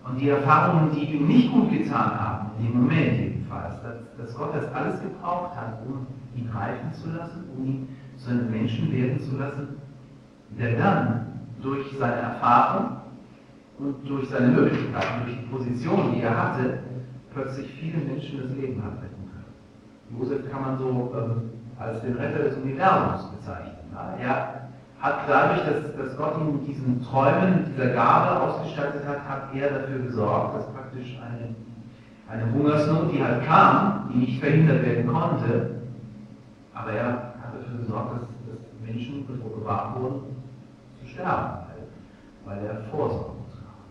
und 0.08 0.20
die 0.20 0.30
Erfahrungen, 0.30 0.92
die 0.94 1.16
ihm 1.16 1.28
nicht 1.28 1.52
gut 1.52 1.70
getan 1.70 2.20
haben, 2.20 2.52
in 2.60 2.68
dem 2.68 2.82
Moment 2.82 3.20
jedenfalls, 3.20 3.76
dass, 3.82 3.96
dass 4.18 4.36
Gott 4.38 4.56
das 4.56 4.74
alles 4.74 5.02
gebraucht 5.02 5.56
hat, 5.56 5.80
um 5.86 6.08
ihn 6.36 6.50
reifen 6.50 6.94
zu 6.94 7.10
lassen, 7.10 7.44
um 7.56 7.66
ihn 7.66 7.88
zu 8.16 8.30
einem 8.30 8.50
Menschen 8.50 8.92
werden 8.92 9.20
zu 9.20 9.38
lassen, 9.38 9.82
der 10.58 10.78
dann 10.78 11.27
durch 11.62 11.98
seine 11.98 12.16
Erfahrung 12.16 12.98
und 13.80 14.08
durch 14.08 14.30
seine 14.30 14.48
Möglichkeiten, 14.48 15.26
durch 15.26 15.38
die 15.38 15.46
Position, 15.46 16.14
die 16.14 16.22
er 16.22 16.36
hatte, 16.36 16.80
plötzlich 17.34 17.72
viele 17.80 18.00
Menschen 18.00 18.42
das 18.42 18.52
Leben 18.58 18.84
hat 18.84 18.94
retten 18.94 19.30
können. 19.32 20.20
Josef 20.20 20.52
kann 20.52 20.62
man 20.62 20.78
so 20.78 21.14
ähm, 21.16 21.50
als 21.80 22.02
den 22.02 22.16
Retter 22.16 22.44
des 22.44 22.58
Universums 22.58 23.32
bezeichnen. 23.32 23.76
Ja? 23.94 24.16
Er 24.20 24.70
hat 25.00 25.20
dadurch, 25.28 25.62
dass, 25.66 25.96
dass 25.96 26.18
Gott 26.18 26.40
ihn 26.40 26.54
mit 26.54 26.68
diesen 26.68 27.04
Träumen, 27.04 27.58
mit 27.58 27.68
dieser 27.68 27.90
Gabe 27.90 28.42
ausgestattet 28.42 29.04
hat, 29.08 29.28
hat 29.28 29.54
er 29.54 29.70
dafür 29.70 30.00
gesorgt, 30.00 30.58
dass 30.58 30.74
praktisch 30.74 31.20
eine, 31.22 31.54
eine 32.30 32.52
Hungersnot, 32.52 33.14
die 33.14 33.24
halt 33.24 33.46
kam, 33.46 34.10
die 34.12 34.18
nicht 34.20 34.40
verhindert 34.40 34.84
werden 34.84 35.08
konnte, 35.08 35.72
aber 36.74 36.92
er 36.92 37.06
hat 37.06 37.54
dafür 37.54 37.80
gesorgt, 37.80 38.14
dass, 38.14 38.22
dass 38.22 38.88
Menschen, 38.88 39.28
bevor 39.28 39.60
bewahrt 39.60 40.00
wurden, 40.00 40.37
sterben, 41.18 41.66
weil, 42.46 42.66
er 42.66 42.82
Vorsorge 42.92 43.42
traf. 43.52 43.82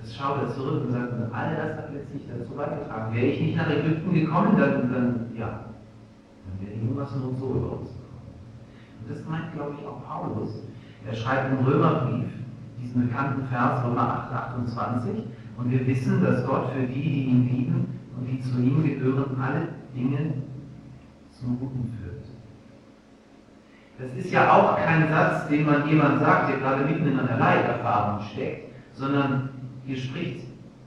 Das 0.00 0.14
schaut 0.14 0.42
er 0.42 0.54
zurück 0.54 0.84
und 0.86 0.92
sagt, 0.92 1.12
all 1.32 1.56
das 1.56 1.76
hat 1.76 1.92
letztlich 1.92 2.22
dazu 2.28 2.54
beigetragen. 2.54 3.14
Wäre 3.14 3.26
ich 3.26 3.40
nicht 3.40 3.56
nach 3.56 3.70
Ägypten 3.70 4.14
gekommen, 4.14 4.56
dann, 4.56 4.92
dann 4.92 5.30
ja, 5.36 5.64
dann 6.46 6.66
wäre 6.66 6.78
die 6.78 6.88
Hungersnot 6.88 7.38
so 7.38 7.50
über 7.50 7.72
uns 7.80 7.90
das 9.08 9.24
meint, 9.26 9.52
glaube 9.54 9.74
ich, 9.78 9.86
auch 9.86 10.04
Paulus. 10.04 10.62
Er 11.06 11.14
schreibt 11.14 11.58
im 11.58 11.66
Römerbrief 11.66 12.26
diesen 12.80 13.08
bekannten 13.08 13.46
Vers 13.48 13.84
Römer 13.84 14.28
8, 14.30 14.32
28 14.32 15.24
und 15.56 15.70
wir 15.70 15.86
wissen, 15.86 16.22
dass 16.22 16.46
Gott 16.46 16.70
für 16.72 16.86
die, 16.86 17.02
die 17.02 17.24
ihn 17.24 17.48
lieben 17.48 17.86
und 18.16 18.26
die 18.26 18.40
zu 18.40 18.58
ihm 18.58 18.82
gehören, 18.82 19.40
alle 19.40 19.68
Dinge 19.94 20.34
zum 21.32 21.58
Guten 21.58 21.92
führt. 21.98 22.17
Das 23.98 24.12
ist 24.16 24.30
ja 24.30 24.52
auch 24.52 24.76
kein 24.76 25.08
Satz, 25.08 25.48
den 25.48 25.66
man 25.66 25.88
jemand 25.88 26.20
sagt, 26.20 26.50
der 26.50 26.58
gerade 26.58 26.84
mitten 26.84 27.08
in 27.08 27.18
einer 27.18 27.36
Leiterfahrung 27.36 28.22
steckt, 28.32 28.72
sondern 28.94 29.50
hier 29.84 29.96
spricht 29.96 30.46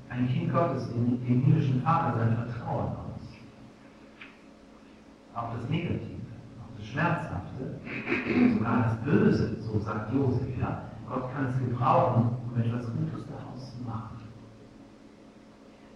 ein 0.09 0.27
Kind 0.29 0.53
Gottes, 0.53 0.89
dem, 0.91 1.19
dem 1.25 1.41
himmlischen 1.41 1.81
Vater, 1.81 2.17
sein 2.17 2.35
Vertrauen 2.35 2.87
aus. 2.87 3.27
Auch 5.35 5.53
das 5.55 5.69
Negative. 5.69 6.21
Schmerzhafte, 6.91 7.79
sogar 8.53 8.83
das 8.83 8.97
Böse, 9.03 9.55
so 9.61 9.79
sagt 9.79 10.13
Josef, 10.13 10.47
ja. 10.59 10.83
Gott 11.07 11.33
kann 11.33 11.45
es 11.45 11.59
gebrauchen, 11.59 12.37
um 12.45 12.59
etwas 12.59 12.85
Gutes 12.87 13.25
daraus 13.27 13.77
zu 13.77 13.83
machen. 13.83 14.17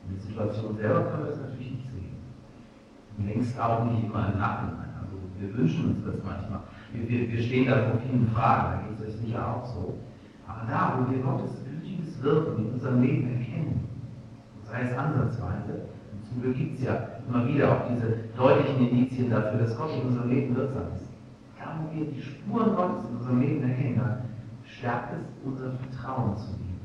In 0.07 0.15
der 0.15 0.21
Situation 0.21 0.77
selber 0.77 1.03
können 1.03 1.23
wir 1.23 1.31
es 1.31 1.39
natürlich 1.39 1.71
nicht 1.71 1.91
sehen. 1.91 3.25
Längst 3.25 3.59
auch 3.59 3.85
nicht 3.85 4.05
immer 4.05 4.31
im 4.31 4.39
Nachhinein. 4.39 4.93
Also 5.01 5.17
wir 5.39 5.57
wünschen 5.57 5.85
uns 5.85 6.05
das 6.05 6.23
manchmal. 6.23 6.61
Wir, 7.07 7.31
wir, 7.31 7.41
stehen 7.43 7.67
da 7.67 7.89
vor 7.89 7.99
vielen 8.01 8.27
Fragen, 8.29 8.71
da 8.71 8.87
geht 8.87 8.99
es 8.99 9.05
euch 9.05 9.21
sicher 9.21 9.47
auch 9.47 9.65
so. 9.65 9.93
Aber 10.47 10.67
da, 10.67 10.97
wo 10.97 11.11
wir 11.11 11.21
Gottes 11.21 11.51
gütiges 11.63 12.21
Wirken 12.23 12.65
in 12.65 12.73
unserem 12.73 13.01
Leben 13.01 13.37
erkennen, 13.37 13.87
sei 14.63 14.81
es 14.81 14.97
ansatzweise, 14.97 15.85
zum 16.27 16.41
Glück 16.41 16.57
gibt 16.57 16.79
es 16.79 16.85
ja 16.85 17.07
immer 17.27 17.47
wieder 17.47 17.71
auch 17.71 17.87
diese 17.89 18.17
deutlichen 18.35 18.89
Indizien 18.89 19.29
dafür, 19.29 19.59
dass 19.59 19.77
Gott 19.77 19.91
in 19.93 20.07
unserem 20.07 20.29
Leben 20.29 20.55
wirksam 20.55 20.83
ist. 20.95 21.07
Da, 21.59 21.79
wo 21.79 21.95
wir 21.95 22.05
die 22.05 22.21
Spuren 22.21 22.75
Gottes 22.75 23.09
in 23.09 23.17
unserem 23.17 23.41
Leben 23.41 23.69
erkennen, 23.69 23.97
dann 23.97 24.21
stärkt 24.65 25.13
es 25.13 25.19
unser 25.45 25.71
Vertrauen 25.71 26.37
zu 26.37 26.49
ihm. 26.51 26.79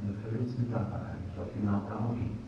Und 0.00 0.14
erfüllt 0.14 0.42
uns 0.42 0.58
mit 0.58 0.72
Dankbarkeit. 0.72 1.16
Ich 1.26 1.34
glaube, 1.34 1.50
genau 1.58 1.82
darum 1.88 2.16
geht 2.16 2.32
es. 2.32 2.47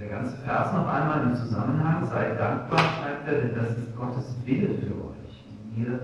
Der 0.00 0.08
ganze 0.08 0.36
Vers 0.38 0.72
noch 0.72 0.88
einmal 0.88 1.22
im 1.22 1.36
Zusammenhang, 1.36 2.04
seid 2.06 2.38
dankbar, 2.38 2.78
schreibt 2.78 3.28
er, 3.28 3.40
denn 3.40 3.54
das 3.54 3.78
ist 3.78 3.96
Gottes 3.96 4.36
Wille 4.44 4.74
für 4.78 4.94
euch, 4.94 5.44
die 5.46 5.82
ihr 5.82 6.00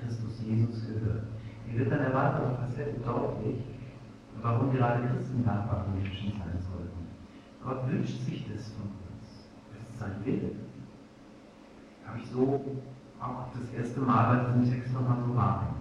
Christus 0.00 0.40
Jesus 0.44 0.86
gehört. 0.86 1.24
Hier 1.66 1.80
wird 1.80 1.92
dann 1.92 2.00
eine 2.00 2.14
weitere 2.14 2.54
Facette 2.56 3.00
deutlich, 3.00 3.64
warum 4.42 4.72
gerade 4.72 5.02
Christen 5.08 5.44
dankbare 5.44 5.84
Menschen 5.94 6.32
sein 6.32 6.58
sollten. 6.70 7.08
Gott 7.64 7.90
wünscht 7.90 8.20
sich 8.24 8.46
das 8.52 8.68
von 8.72 8.86
uns. 8.86 9.48
Das 9.72 9.88
ist 9.88 9.98
sein 9.98 10.12
Wille. 10.24 10.52
Habe 12.06 12.18
ich 12.18 12.30
so 12.30 12.64
auch 13.20 13.48
das 13.52 13.78
erste 13.78 14.00
Mal 14.00 14.36
bei 14.36 14.52
diesem 14.52 14.72
Text 14.72 14.94
nochmal 14.94 15.18
so 15.26 15.34
wahrgenommen. 15.34 15.78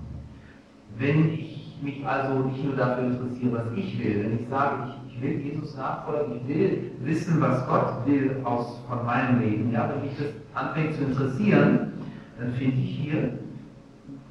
Wenn 0.98 1.30
ich 1.34 1.78
mich 1.82 2.06
also 2.06 2.40
nicht 2.40 2.64
nur 2.64 2.76
dafür 2.76 3.06
interessiere, 3.06 3.58
was 3.58 3.78
ich 3.78 4.00
will, 4.00 4.24
wenn 4.24 4.40
ich 4.40 4.50
sage, 4.50 4.90
ich, 4.90 4.97
will 5.22 5.40
Jesus 5.40 5.76
nachfolgen, 5.76 6.38
ich 6.38 6.48
will 6.48 6.92
wissen, 7.02 7.42
was 7.42 7.66
Gott 7.68 8.06
will 8.06 8.42
aus, 8.44 8.80
von 8.88 9.06
meinem 9.06 9.40
Leben, 9.40 9.72
ja, 9.72 9.90
wenn 9.90 10.02
mich 10.04 10.18
das 10.18 10.28
anfängt 10.54 10.96
zu 10.96 11.04
interessieren, 11.04 11.94
dann 12.40 12.54
finde 12.54 12.78
ich 12.78 13.00
hier 13.00 13.40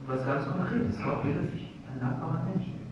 was 0.07 0.25
ganz 0.25 0.47
Konkretes. 0.47 0.97
Gott 1.03 1.25
will, 1.25 1.35
dass 1.35 1.55
ich 1.55 1.71
ein 1.93 2.01
dankbarer 2.01 2.45
Mensch 2.45 2.67
bin. 2.67 2.87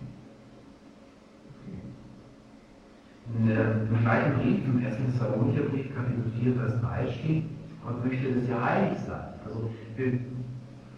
in 3.35 3.51
im 3.51 4.01
gleichen 4.03 4.35
Brief, 4.35 4.65
im 4.67 4.85
1. 4.85 4.97
Thessalonicher 4.97 5.63
Brief, 5.63 5.95
Kapitel 5.95 6.25
4, 6.41 6.55
Vers 6.55 6.81
3 6.81 7.13
steht, 7.13 7.45
Gott 7.85 8.05
möchte, 8.05 8.33
dass 8.33 8.49
ihr 8.49 8.65
heilig 8.65 8.99
seid. 9.07 9.35
Also 9.47 9.71
wir, 9.97 10.13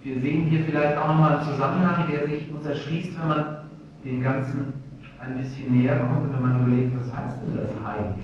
wir 0.03 0.21
sehen 0.21 0.47
hier 0.47 0.65
vielleicht 0.65 0.97
auch 0.99 1.09
nochmal 1.09 1.39
einen 1.39 1.49
Zusammenhang, 1.49 2.07
der 2.11 2.27
sich 2.29 2.51
uns 2.53 2.67
erschließt, 2.67 3.19
wenn 3.21 3.29
man 3.29 3.57
dem 4.05 4.23
Ganzen 4.23 4.73
ein 5.19 5.39
bisschen 5.39 5.73
näher 5.73 5.99
kommt 5.99 6.33
wenn 6.33 6.43
man 6.43 6.56
überlegt, 6.67 6.99
was 6.99 7.17
heißt 7.17 7.39
denn 7.43 7.57
das 7.57 7.71
heilig? 7.87 8.17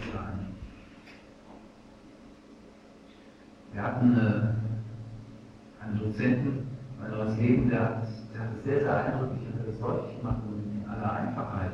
Wir 3.73 3.83
hatten 3.83 4.13
äh, 4.17 5.83
einen 5.83 5.99
Dozenten, 5.99 6.67
mein 7.01 7.11
neues 7.11 7.39
Leben, 7.39 7.71
der 7.71 7.81
hat, 7.81 8.03
der 8.35 8.41
hat 8.43 8.49
es 8.59 8.65
sehr, 8.65 8.81
sehr 8.81 9.05
eindrücklich 9.05 9.43
und 9.47 9.67
das 9.67 9.81
deutlich 9.81 10.19
gemacht 10.19 10.37
in 10.47 10.89
aller 10.91 11.13
Einfachheit. 11.13 11.73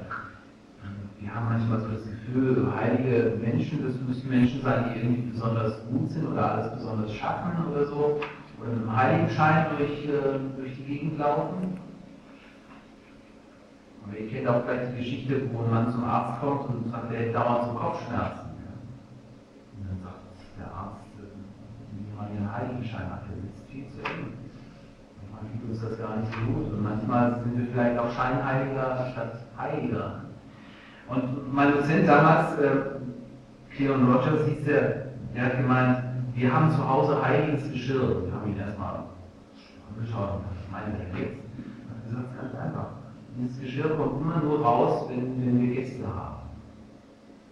Wir 1.19 1.35
haben 1.35 1.49
manchmal 1.49 1.81
so 1.81 1.89
das 1.89 2.05
Gefühl, 2.05 2.73
heilige 2.73 3.37
Menschen, 3.41 3.85
das 3.85 3.95
müssen 4.07 4.31
Menschen 4.31 4.63
sein, 4.63 4.85
die 4.95 5.01
irgendwie 5.01 5.31
besonders 5.33 5.85
gut 5.91 6.09
sind 6.11 6.29
oder 6.29 6.53
alles 6.55 6.75
besonders 6.75 7.13
schaffen 7.13 7.51
oder 7.69 7.87
so, 7.87 8.21
oder 8.61 8.71
mit 8.71 8.83
einem 8.83 8.97
Heiligenschein 8.97 9.67
durch, 9.77 10.05
äh, 10.07 10.39
durch 10.57 10.77
die 10.77 10.85
Gegend 10.85 11.19
laufen. 11.19 11.88
Aber 14.09 14.19
ihr 14.19 14.31
kennt 14.31 14.49
auch 14.49 14.65
vielleicht 14.65 14.93
die 14.93 14.99
Geschichte, 14.99 15.43
wo 15.53 15.65
ein 15.65 15.71
Mann 15.71 15.93
zum 15.93 16.05
Arzt 16.05 16.41
kommt 16.41 16.69
und 16.71 16.91
sagt, 16.91 17.13
er 17.13 17.33
dauernd 17.33 17.65
so 17.69 17.79
Kopfschmerzen. 17.79 18.57
Und 19.77 19.85
dann 19.85 20.01
sagt 20.01 20.25
der 20.59 20.73
Arzt, 20.73 21.05
wie 21.93 22.17
man 22.17 22.33
ihren 22.33 22.51
Heiligenschein 22.51 23.11
hat, 23.11 23.23
der 23.29 23.37
sitzt 23.37 23.69
viel 23.69 23.85
zu 23.89 24.01
eng. 24.01 24.33
Manchmal 25.31 25.71
uns 25.71 25.81
das 25.83 25.99
gar 25.99 26.17
nicht 26.17 26.33
so 26.33 26.53
gut. 26.53 26.73
Und 26.73 26.83
manchmal 26.83 27.41
sind 27.45 27.59
wir 27.59 27.67
vielleicht 27.71 27.99
auch 27.99 28.11
Scheinheiliger 28.11 29.13
statt 29.13 29.33
Heiliger. 29.59 30.23
Und 31.09 31.55
mein 31.55 31.73
Dozent 31.73 32.09
damals, 32.09 32.59
äh, 32.59 33.87
Rogers, 33.87 34.47
hieß 34.49 34.65
der, 34.65 35.13
der 35.35 35.45
hat 35.45 35.57
gemeint, 35.59 35.99
wir 36.35 36.53
haben 36.53 36.71
zu 36.71 36.89
Hause 36.89 37.23
heiliges 37.23 37.71
Geschirr. 37.71 38.25
Wir 38.25 38.33
haben 38.33 38.51
ihn 38.51 38.59
erstmal 38.59 39.05
angeschaut 39.89 40.35
und 40.37 40.45
was 40.49 40.71
meinen 40.71 40.97
wir 40.99 41.21
jetzt? 41.21 41.37
Er 41.39 41.95
hat 41.95 42.05
gesagt, 42.05 42.41
ganz 42.41 42.55
einfach. 42.55 42.98
Dieses 43.39 43.61
Geschirr 43.61 43.91
kommt 43.97 44.21
immer 44.21 44.41
nur 44.43 44.61
raus, 44.61 45.09
wenn, 45.09 45.41
wenn 45.41 45.61
wir 45.61 45.77
Gäste 45.77 46.05
haben. 46.05 46.43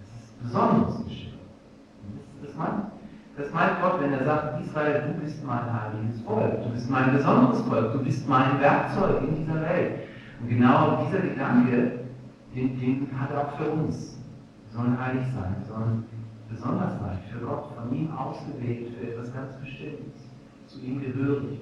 Das 0.01 0.09
ist 0.09 0.43
besonderes 0.43 1.05
Geschirr. 1.05 1.39
Das, 2.43 2.49
das, 2.49 2.57
meint, 2.57 2.83
das 3.37 3.53
meint 3.53 3.81
Gott, 3.81 4.01
wenn 4.01 4.13
er 4.13 4.25
sagt, 4.25 4.67
Israel, 4.67 5.05
du 5.07 5.25
bist 5.25 5.47
mein 5.47 5.63
heiliges 5.73 6.21
Volk, 6.23 6.65
du 6.65 6.71
bist 6.71 6.91
mein 6.91 7.13
besonderes 7.13 7.61
Volk, 7.63 7.93
du 7.93 8.03
bist 8.03 8.29
mein 8.29 8.61
Werkzeug 8.61 9.23
in 9.29 9.37
dieser 9.37 9.61
Welt. 9.61 9.93
Und 10.41 10.49
genau 10.49 11.07
dieser 11.07 11.21
Gedanke, 11.21 12.01
den, 12.53 12.81
den 12.81 13.09
hat 13.21 13.31
er 13.31 13.47
auch 13.47 13.57
für 13.57 13.71
uns. 13.71 14.19
Wir 14.65 14.79
sollen 14.79 15.01
heilig 15.01 15.23
sein, 15.33 15.55
wir 15.61 15.67
sollen 15.73 16.05
besonders 16.51 16.99
sein, 16.99 17.19
für 17.31 17.47
Gott, 17.47 17.71
von 17.77 17.97
ihm 17.97 18.11
ausgewählt, 18.11 18.93
für 18.99 19.13
etwas 19.13 19.33
ganz 19.33 19.55
Bestimmtes, 19.61 20.29
zu 20.67 20.81
ihm 20.81 21.01
gehörig. 21.01 21.61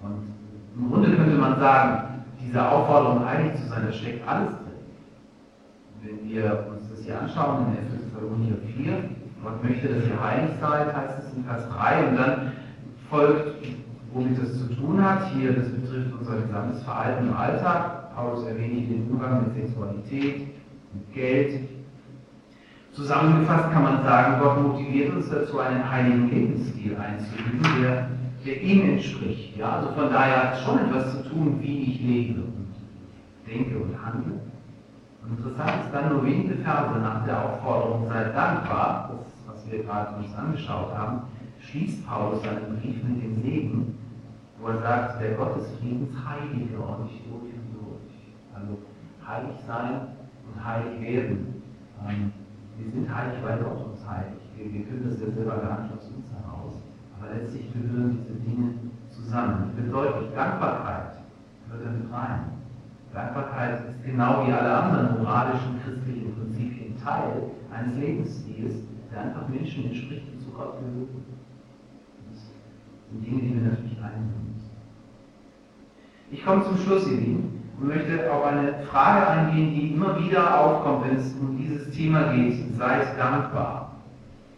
Und 0.00 0.28
im 0.76 0.90
Grunde 0.90 1.16
könnte 1.16 1.36
man 1.36 1.58
sagen, 1.58 2.15
diese 2.46 2.68
Aufforderung, 2.68 3.26
heilig 3.26 3.54
zu 3.60 3.68
sein, 3.68 3.86
da 3.86 3.92
steckt 3.92 4.26
alles 4.26 4.50
drin. 4.50 4.66
Wenn 6.02 6.30
wir 6.30 6.66
uns 6.70 6.88
das 6.90 7.04
hier 7.04 7.20
anschauen 7.20 7.66
in 7.76 7.98
Thessalonicher 7.98 8.56
4, 8.76 9.10
Gott 9.42 9.64
möchte, 9.64 9.88
dass 9.88 10.06
ihr 10.06 10.22
heilig 10.22 10.50
seid, 10.60 10.94
heißt 10.94 11.18
es 11.18 11.36
in 11.36 11.44
Vers 11.44 11.68
3, 11.70 12.08
und 12.08 12.16
dann 12.16 12.52
folgt, 13.10 13.66
womit 14.12 14.40
das 14.40 14.58
zu 14.58 14.74
tun 14.74 15.02
hat. 15.02 15.30
Hier, 15.34 15.52
das 15.52 15.68
betrifft 15.68 16.12
unser 16.18 16.36
gesamtes 16.36 16.82
Verhalten 16.82 17.28
im 17.28 17.36
Alltag. 17.36 18.14
Paulus 18.14 18.46
erwähnt 18.46 18.90
den 18.90 19.10
Umgang 19.10 19.44
mit 19.44 19.54
Sexualität, 19.54 20.48
mit 20.94 21.14
Geld. 21.14 21.68
Zusammengefasst 22.92 23.70
kann 23.72 23.82
man 23.82 24.02
sagen, 24.02 24.40
Gott 24.40 24.62
motiviert 24.62 25.14
uns 25.14 25.28
dazu, 25.28 25.58
einen 25.58 25.90
heiligen 25.90 26.30
Lebensstil 26.30 26.96
einzuüben, 26.96 27.60
der 27.82 28.08
der 28.46 28.62
ihm 28.62 28.90
entspricht. 28.90 29.56
Ja? 29.56 29.78
Also 29.78 29.92
von 29.92 30.10
daher 30.10 30.44
hat 30.44 30.54
es 30.54 30.62
schon 30.62 30.78
etwas 30.78 31.12
zu 31.12 31.28
tun, 31.28 31.58
wie 31.60 31.82
ich 31.82 32.00
lebe 32.00 32.40
und 32.42 32.74
denke 33.46 33.78
und 33.78 33.94
handle. 34.04 34.40
Und 35.22 35.38
interessant 35.38 35.84
ist 35.84 35.92
dann 35.92 36.12
nur 36.12 36.24
wenige 36.24 36.54
Verse 36.56 36.98
nach 37.00 37.24
der 37.24 37.44
Aufforderung, 37.44 38.06
seid 38.08 38.34
dankbar, 38.34 39.10
das, 39.10 39.54
was 39.54 39.70
wir 39.70 39.82
gerade 39.82 40.16
uns 40.16 40.34
angeschaut 40.34 40.96
haben, 40.96 41.22
schließt 41.60 42.06
Paulus 42.06 42.42
seinen 42.42 42.78
Brief 42.80 43.02
mit 43.02 43.22
dem 43.22 43.42
Segen, 43.42 43.98
wo 44.60 44.68
er 44.68 44.78
sagt, 44.78 45.20
der 45.20 45.34
Gott 45.34 45.56
des 45.56 45.66
Friedens 45.78 46.10
heilige 46.24 46.78
euch 46.78 47.22
durch 47.26 47.52
und 47.58 47.68
durch. 47.74 48.14
Also 48.54 48.78
heilig 49.26 49.56
sein 49.66 50.00
und 50.46 50.64
heilig 50.64 51.00
werden. 51.00 51.62
Ähm, 52.08 52.32
wir 52.78 52.92
sind 52.92 53.12
heilig, 53.12 53.38
weil 53.42 53.58
Gott 53.58 53.84
uns 53.84 54.08
heilig. 54.08 54.38
Wir, 54.56 54.72
wir 54.72 54.84
können 54.84 55.10
das 55.10 55.20
ja 55.20 55.34
selber 55.34 55.56
gar 55.56 55.82
nicht 55.82 55.92
aus 55.96 56.06
uns 56.14 56.25
letztlich 57.34 57.72
gehören 57.72 58.18
diese 58.18 58.38
Dinge 58.40 58.74
zusammen. 59.10 59.70
Ich 59.70 59.82
will 59.82 59.90
deutlich, 59.90 60.34
Dankbarkeit 60.34 61.16
wird 61.70 62.12
rein. 62.12 62.40
Dankbarkeit 63.12 63.80
ist 63.80 64.04
genau 64.04 64.46
wie 64.46 64.52
alle 64.52 64.72
anderen 64.72 65.18
moralischen 65.18 65.80
christlichen 65.82 66.34
Prinzipien 66.34 66.96
Teil 67.02 67.50
eines 67.72 67.96
Lebensstils, 67.96 68.74
der 69.10 69.22
einfach 69.22 69.48
Menschen 69.48 69.86
entspricht, 69.86 70.22
die 70.32 70.44
zu 70.44 70.50
Gott 70.50 70.78
gehören. 70.78 71.24
Das 72.30 72.50
sind 73.10 73.26
Dinge, 73.26 73.40
die 73.40 73.54
wir 73.54 73.70
natürlich 73.70 73.98
einnehmen 73.98 74.54
müssen. 74.54 74.70
Ich 76.30 76.44
komme 76.44 76.64
zum 76.64 76.76
Schluss, 76.78 77.08
ihr 77.10 77.18
Lieben, 77.18 77.62
und 77.78 77.88
möchte 77.88 78.32
auf 78.32 78.44
eine 78.44 78.74
Frage 78.90 79.28
eingehen, 79.28 79.74
die 79.74 79.94
immer 79.94 80.18
wieder 80.20 80.60
aufkommt, 80.60 81.06
wenn 81.06 81.16
es 81.16 81.34
um 81.40 81.56
dieses 81.56 81.90
Thema 81.90 82.32
geht. 82.32 82.74
Seid 82.74 83.18
dankbar. 83.18 83.92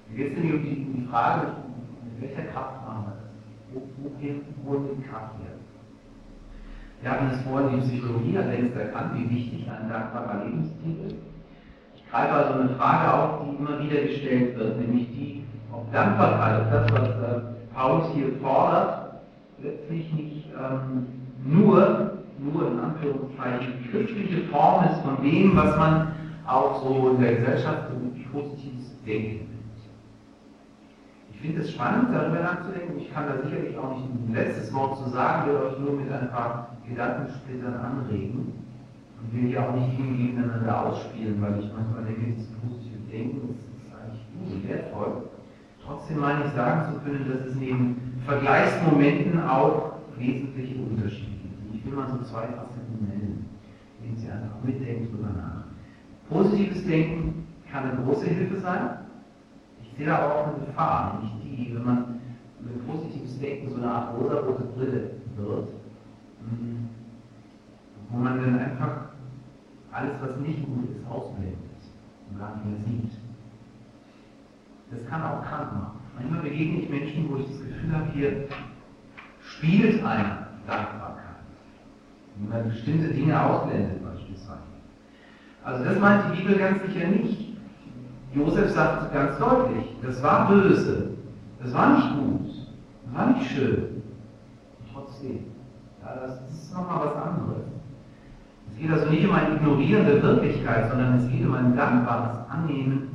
Hier 0.08 0.24
geht 0.24 0.36
es 0.36 0.42
nämlich 0.42 0.86
um 0.86 0.94
die 0.94 1.06
Frage, 1.10 1.48
mit 2.20 2.36
welcher 2.36 2.50
Kraft 2.50 2.86
machen 2.86 3.04
wir 3.06 3.16
das? 3.16 3.28
Wo, 3.72 3.82
wohin 4.02 4.42
wir 4.86 4.94
die 4.96 5.02
Kraft 5.08 5.34
her? 5.40 5.54
Wir 7.00 7.10
hatten 7.10 7.30
es 7.32 7.42
vorhin, 7.42 7.80
die 7.80 7.88
Psychologie 7.88 8.38
hat 8.38 8.46
längst 8.46 8.76
erkannt, 8.76 9.12
wie 9.14 9.30
wichtig 9.30 9.68
ein 9.70 9.88
dankbarer 9.88 10.44
Lebensstil 10.44 11.06
ist. 11.06 11.16
Ich 11.94 12.10
greife 12.10 12.32
also 12.32 12.60
eine 12.60 12.70
Frage 12.70 13.14
auf, 13.14 13.42
die 13.44 13.56
immer 13.56 13.78
wieder 13.82 14.02
gestellt 14.02 14.58
wird, 14.58 14.80
nämlich 14.80 15.06
die, 15.08 15.44
ob 15.72 15.92
Dankbarkeit, 15.92 16.62
ob 16.62 16.70
das, 16.72 16.92
was 16.92 17.08
äh, 17.08 17.40
Paulus 17.74 18.08
hier 18.14 18.32
fordert, 18.42 19.20
letztlich 19.62 20.12
nicht 20.12 20.46
ähm, 20.58 21.06
nur, 21.44 22.18
nur 22.38 22.72
in 22.72 22.80
Anführungszeichen, 22.80 23.88
christliche 23.90 24.48
Form 24.48 24.84
ist 24.86 25.00
von 25.02 25.22
dem, 25.22 25.54
was 25.56 25.76
man 25.76 26.12
auch 26.46 26.82
so 26.82 27.10
in 27.10 27.20
der 27.20 27.36
Gesellschaft 27.36 27.90
so 27.90 28.08
positives 28.32 29.04
Denken 29.06 29.47
ich 31.38 31.46
finde 31.46 31.62
es 31.62 31.70
spannend, 31.70 32.08
darüber 32.12 32.40
nachzudenken. 32.40 32.98
Ich 32.98 33.14
kann 33.14 33.26
da 33.28 33.40
sicherlich 33.40 33.78
auch 33.78 33.96
nicht 33.96 34.10
ein 34.10 34.34
letztes 34.34 34.74
Wort 34.74 34.98
zu 34.98 35.08
sagen, 35.10 35.48
will 35.48 35.56
euch 35.56 35.78
nur 35.78 35.92
mit 35.92 36.10
ein 36.10 36.30
paar 36.30 36.76
Gedankensplittern 36.88 37.74
anregen 37.74 38.54
und 39.20 39.32
will 39.32 39.48
hier 39.48 39.62
auch 39.62 39.72
nicht 39.72 39.96
gegeneinander 39.96 40.86
ausspielen, 40.86 41.40
weil 41.40 41.60
ich 41.60 41.70
manchmal 41.72 42.04
denke, 42.06 42.34
dieses 42.34 42.50
positive 42.58 42.98
Denken 43.08 43.54
ist, 43.54 43.94
eigentlich 43.94 44.26
und 44.34 44.68
wertvoll. 44.68 45.30
Trotzdem 45.86 46.18
meine 46.18 46.44
ich 46.44 46.52
sagen 46.54 46.92
zu 46.92 47.00
können, 47.02 47.30
dass 47.30 47.46
es 47.46 47.54
neben 47.54 48.18
Vergleichsmomenten 48.26 49.40
auch 49.48 49.92
wesentliche 50.18 50.74
Unterschiede 50.74 51.38
gibt. 51.38 51.74
Ich 51.76 51.86
will 51.86 51.92
mal 51.92 52.08
so 52.08 52.18
zwei 52.24 52.50
Facetten 52.50 52.98
nennen, 52.98 53.46
indem 54.02 54.16
Sie 54.16 54.28
einfach 54.28 54.58
mitdenken 54.64 55.14
drüber 55.14 55.30
nach. 55.36 55.62
Positives 56.28 56.84
Denken 56.84 57.46
kann 57.70 57.90
eine 57.90 58.02
große 58.02 58.26
Hilfe 58.26 58.58
sein, 58.58 59.06
sehe 59.98 60.06
da 60.06 60.30
auch 60.30 60.46
eine 60.46 60.64
Gefahr, 60.64 61.20
nämlich 61.20 61.66
die, 61.66 61.74
wenn 61.74 61.84
man 61.84 62.20
mit 62.60 62.86
positives 62.86 63.38
Denken 63.40 63.70
so 63.70 63.76
eine 63.76 63.90
Art 63.90 64.16
rosa-rote 64.16 64.62
Brille 64.76 65.10
wird, 65.36 65.68
hm, 66.48 66.88
wo 68.08 68.18
man 68.18 68.40
dann 68.40 68.58
einfach 68.58 69.08
alles, 69.90 70.12
was 70.20 70.36
nicht 70.36 70.64
gut 70.64 70.88
ist, 70.90 71.10
ausblendet 71.10 71.58
und 72.30 72.38
gar 72.38 72.56
nicht 72.56 72.66
mehr 72.66 72.86
sieht. 72.86 73.12
Das 74.90 75.06
kann 75.08 75.22
auch 75.22 75.42
krank 75.42 75.72
machen. 75.72 75.98
Manchmal 76.16 76.42
begegne 76.42 76.82
ich 76.82 76.88
Menschen, 76.88 77.28
wo 77.28 77.36
ich 77.36 77.46
das 77.48 77.58
Gefühl 77.58 77.92
habe, 77.92 78.10
hier 78.14 78.48
spielt 79.40 80.04
eine 80.04 80.46
Dankbarkeit. 80.66 81.24
Wenn 82.36 82.48
man 82.48 82.68
bestimmte 82.68 83.08
Dinge 83.08 83.40
ausblendet 83.42 84.02
beispielsweise. 84.02 84.62
Also 85.64 85.84
das 85.84 85.98
meint 85.98 86.32
die 86.32 86.40
Bibel 86.40 86.56
ganz 86.56 86.82
sicher 86.82 87.08
nicht. 87.08 87.47
Josef 88.38 88.70
sagt 88.70 89.12
ganz 89.12 89.38
deutlich, 89.38 89.96
das 90.02 90.22
war 90.22 90.48
böse, 90.48 91.10
das 91.60 91.74
war 91.74 91.96
nicht 91.96 92.08
gut, 92.16 92.50
das 93.04 93.14
war 93.14 93.26
nicht 93.32 93.50
schön. 93.50 94.02
trotzdem, 94.92 95.46
ja, 96.00 96.14
das 96.20 96.40
ist 96.50 96.72
nochmal 96.72 97.06
was 97.06 97.16
anderes. 97.16 97.66
Es 98.70 98.78
geht 98.78 98.90
also 98.92 99.10
nicht 99.10 99.26
um 99.26 99.34
ein 99.34 99.56
Ignorieren 99.56 100.06
der 100.06 100.22
Wirklichkeit, 100.22 100.88
sondern 100.90 101.18
es 101.18 101.28
geht 101.28 101.44
um 101.44 101.54
ein 101.54 101.76
dankbares 101.76 102.38
Annehmen 102.48 103.08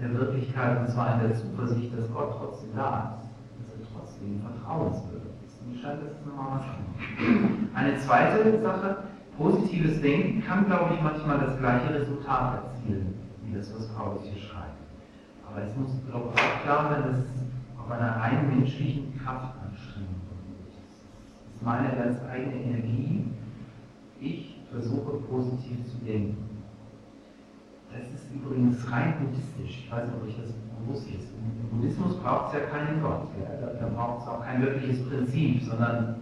der 0.00 0.14
Wirklichkeit, 0.14 0.80
und 0.80 0.88
zwar 0.88 1.14
in 1.14 1.28
der 1.28 1.36
Zuversicht, 1.36 1.96
dass 1.98 2.12
Gott 2.12 2.36
trotzdem 2.38 2.70
da 2.76 3.18
ist, 3.18 3.28
dass 3.58 3.74
er 3.74 3.86
trotzdem 3.92 4.40
vertrauenswürdig 4.40 5.32
ist. 5.44 5.66
Mir 5.66 5.78
scheint 5.80 6.00
das 6.02 6.24
nochmal 6.24 6.58
was 6.58 6.64
anderes. 6.70 7.74
Eine 7.74 7.96
zweite 7.98 8.62
Sache, 8.62 8.96
positives 9.36 10.00
Denken 10.00 10.44
kann, 10.46 10.66
glaube 10.66 10.94
ich, 10.94 11.02
manchmal 11.02 11.38
das 11.38 11.58
gleiche 11.58 11.94
Resultat 11.94 12.62
erzielen 12.62 13.11
das, 13.54 13.74
was 13.74 13.88
Paulus 13.88 14.22
hier 14.24 14.40
schreibt. 14.40 14.80
Aber 15.46 15.62
es 15.62 15.76
muss, 15.76 15.90
glaube 16.08 16.30
ich, 16.34 16.40
auch 16.40 16.62
klar 16.62 16.90
sein, 16.90 17.02
dass 17.02 17.18
es 17.18 17.26
auf 17.78 17.90
einer 17.90 18.16
rein 18.16 18.48
menschlichen 18.48 19.18
Kraftanstrengung 19.18 20.20
beruht. 20.28 20.72
Es 21.50 21.56
ist 21.56 21.62
meine 21.62 21.94
ganz 21.96 22.18
eigene 22.30 22.54
Energie. 22.54 23.24
Ich 24.20 24.60
versuche 24.70 25.18
positiv 25.28 25.84
zu 25.90 26.04
denken. 26.04 26.52
Das 27.92 28.08
ist 28.08 28.32
übrigens 28.32 28.90
rein 28.90 29.14
buddhistisch. 29.20 29.84
Ich 29.84 29.92
weiß 29.92 30.06
nicht, 30.06 30.16
ob 30.16 30.26
euch 30.26 30.36
das 30.40 30.52
bewusst 30.80 31.08
ist. 31.08 31.28
Im 31.36 31.78
Buddhismus 31.78 32.18
braucht 32.20 32.54
es 32.54 32.60
ja 32.60 32.66
keinen 32.66 33.02
Gott, 33.02 33.28
ja? 33.38 33.66
da, 33.78 33.86
braucht 33.88 34.22
es 34.22 34.28
auch 34.28 34.42
kein 34.42 34.62
wirkliches 34.62 35.06
Prinzip, 35.06 35.62
sondern 35.62 36.16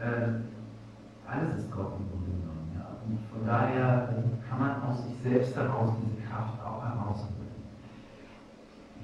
äh, 0.00 0.40
alles 1.28 1.58
ist 1.58 1.70
Gott 1.70 1.92
im. 1.98 2.04
Ja? 2.06 2.23
Und 3.06 3.18
von 3.30 3.46
daher 3.46 4.08
kann 4.48 4.58
man 4.60 4.82
aus 4.82 5.04
sich 5.04 5.14
selbst 5.22 5.56
heraus 5.56 5.90
diese 6.00 6.26
Kraft 6.28 6.58
auch 6.64 6.82
herausholen. 6.82 7.34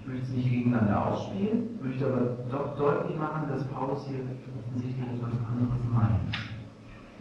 Ich 0.01 0.07
möchte 0.07 0.25
es 0.25 0.31
nicht 0.31 0.51
gegeneinander 0.51 1.07
ausspielen, 1.07 1.79
möchte 1.83 2.07
aber 2.07 2.37
doch 2.51 2.77
deutlich 2.77 3.19
machen, 3.19 3.49
dass 3.49 3.65
Paulus 3.65 4.07
hier 4.09 4.21
offensichtlich 4.59 5.07
etwas 5.07 5.33
anderes 5.47 5.85
meint. 5.93 6.35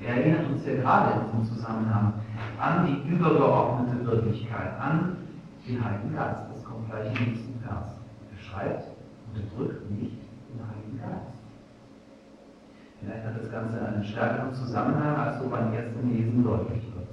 Er 0.01 0.15
erinnert 0.15 0.49
uns 0.49 0.65
ja 0.65 0.75
gerade 0.75 1.19
in 1.19 1.41
diesem 1.41 1.55
Zusammenhang 1.55 2.13
an 2.57 2.87
die 2.87 3.09
übergeordnete 3.09 4.05
Wirklichkeit, 4.05 4.79
an 4.79 5.17
den 5.67 5.83
Heiligen 5.83 6.15
Geist. 6.15 6.43
Das 6.53 6.63
kommt 6.63 6.89
gleich 6.89 7.07
im 7.07 7.31
nächsten 7.31 7.59
Vers. 7.59 7.97
Er 8.31 8.43
schreibt, 8.43 8.87
unterdrückt 9.27 9.91
nicht 9.91 10.17
den 10.47 10.61
Heiligen 10.63 10.99
Geist. 10.99 11.38
Vielleicht 13.01 13.25
hat 13.25 13.41
das 13.41 13.51
Ganze 13.51 13.81
einen 13.81 14.03
stärkeren 14.03 14.53
Zusammenhang, 14.53 15.15
als 15.15 15.41
so 15.41 15.49
beim 15.49 15.73
ersten 15.73 16.09
Lesen 16.09 16.43
deutlich 16.43 16.83
wird. 16.93 17.07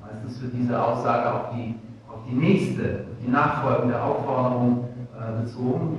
Meistens 0.00 0.42
wird 0.42 0.52
diese 0.54 0.82
Aussage 0.82 1.32
auf 1.32 1.54
die, 1.54 1.74
auf 2.08 2.20
die 2.28 2.34
nächste, 2.34 3.04
die 3.24 3.30
nachfolgende 3.30 4.00
Aufforderung 4.00 4.88
äh, 5.18 5.42
bezogen, 5.42 5.98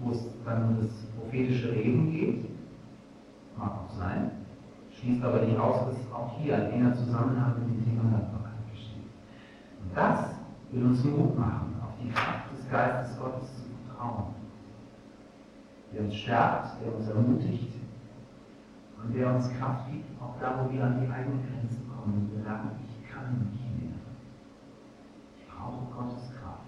wo 0.00 0.12
es 0.12 0.24
dann 0.44 0.62
um 0.68 0.76
das 0.80 0.90
prophetische 1.18 1.72
Reden 1.72 2.12
geht. 2.12 2.44
Mag 3.58 3.72
auch 3.72 3.98
sein 3.98 4.30
schließt 5.06 5.22
aber 5.22 5.42
nicht 5.42 5.58
aus, 5.58 5.86
dass 5.86 6.12
auch 6.12 6.38
hier 6.38 6.56
ein 6.56 6.72
enger 6.72 6.94
Zusammenhang 6.94 7.54
mit 7.58 7.68
dem 7.68 7.84
Thema 7.84 8.02
Dankbarkeit 8.10 8.70
besteht. 8.70 9.06
Und 9.82 9.96
das 9.96 10.18
will 10.72 10.84
uns 10.84 11.04
Mut 11.04 11.38
machen, 11.38 11.74
auf 11.82 11.94
die 12.02 12.10
Kraft 12.10 12.52
des 12.52 12.68
Geistes 12.70 13.18
Gottes 13.18 13.48
zu 13.56 13.62
vertrauen, 13.86 14.34
der 15.92 16.02
uns 16.02 16.14
stärkt, 16.14 16.82
der 16.82 16.94
uns 16.94 17.08
ermutigt 17.08 17.72
und 19.02 19.14
der 19.14 19.34
uns 19.34 19.50
Kraft 19.58 19.90
gibt, 19.90 20.20
auch 20.20 20.34
da, 20.40 20.60
wo 20.60 20.72
wir 20.72 20.84
an 20.84 21.00
die 21.00 21.10
eigenen 21.10 21.42
Grenzen 21.42 21.88
kommen 21.88 22.30
wir 22.32 22.44
sagen, 22.44 22.70
ich 22.86 23.10
kann 23.12 23.50
nicht 23.52 23.82
mehr. 23.82 23.98
Ich 25.38 25.46
brauche 25.48 25.86
Gottes 25.94 26.30
Kraft. 26.38 26.66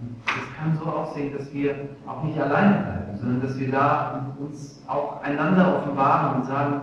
Und 0.00 0.16
es 0.26 0.56
kann 0.56 0.76
so 0.76 0.84
aussehen, 0.90 1.36
dass 1.36 1.52
wir 1.52 1.88
auch 2.06 2.22
nicht 2.22 2.38
alleine 2.40 2.82
bleiben, 2.84 3.18
sondern 3.18 3.40
dass 3.42 3.58
wir 3.58 3.70
da 3.70 4.34
uns 4.38 4.82
auch 4.86 5.22
einander 5.22 5.76
offenbaren 5.78 6.40
und 6.40 6.46
sagen, 6.46 6.80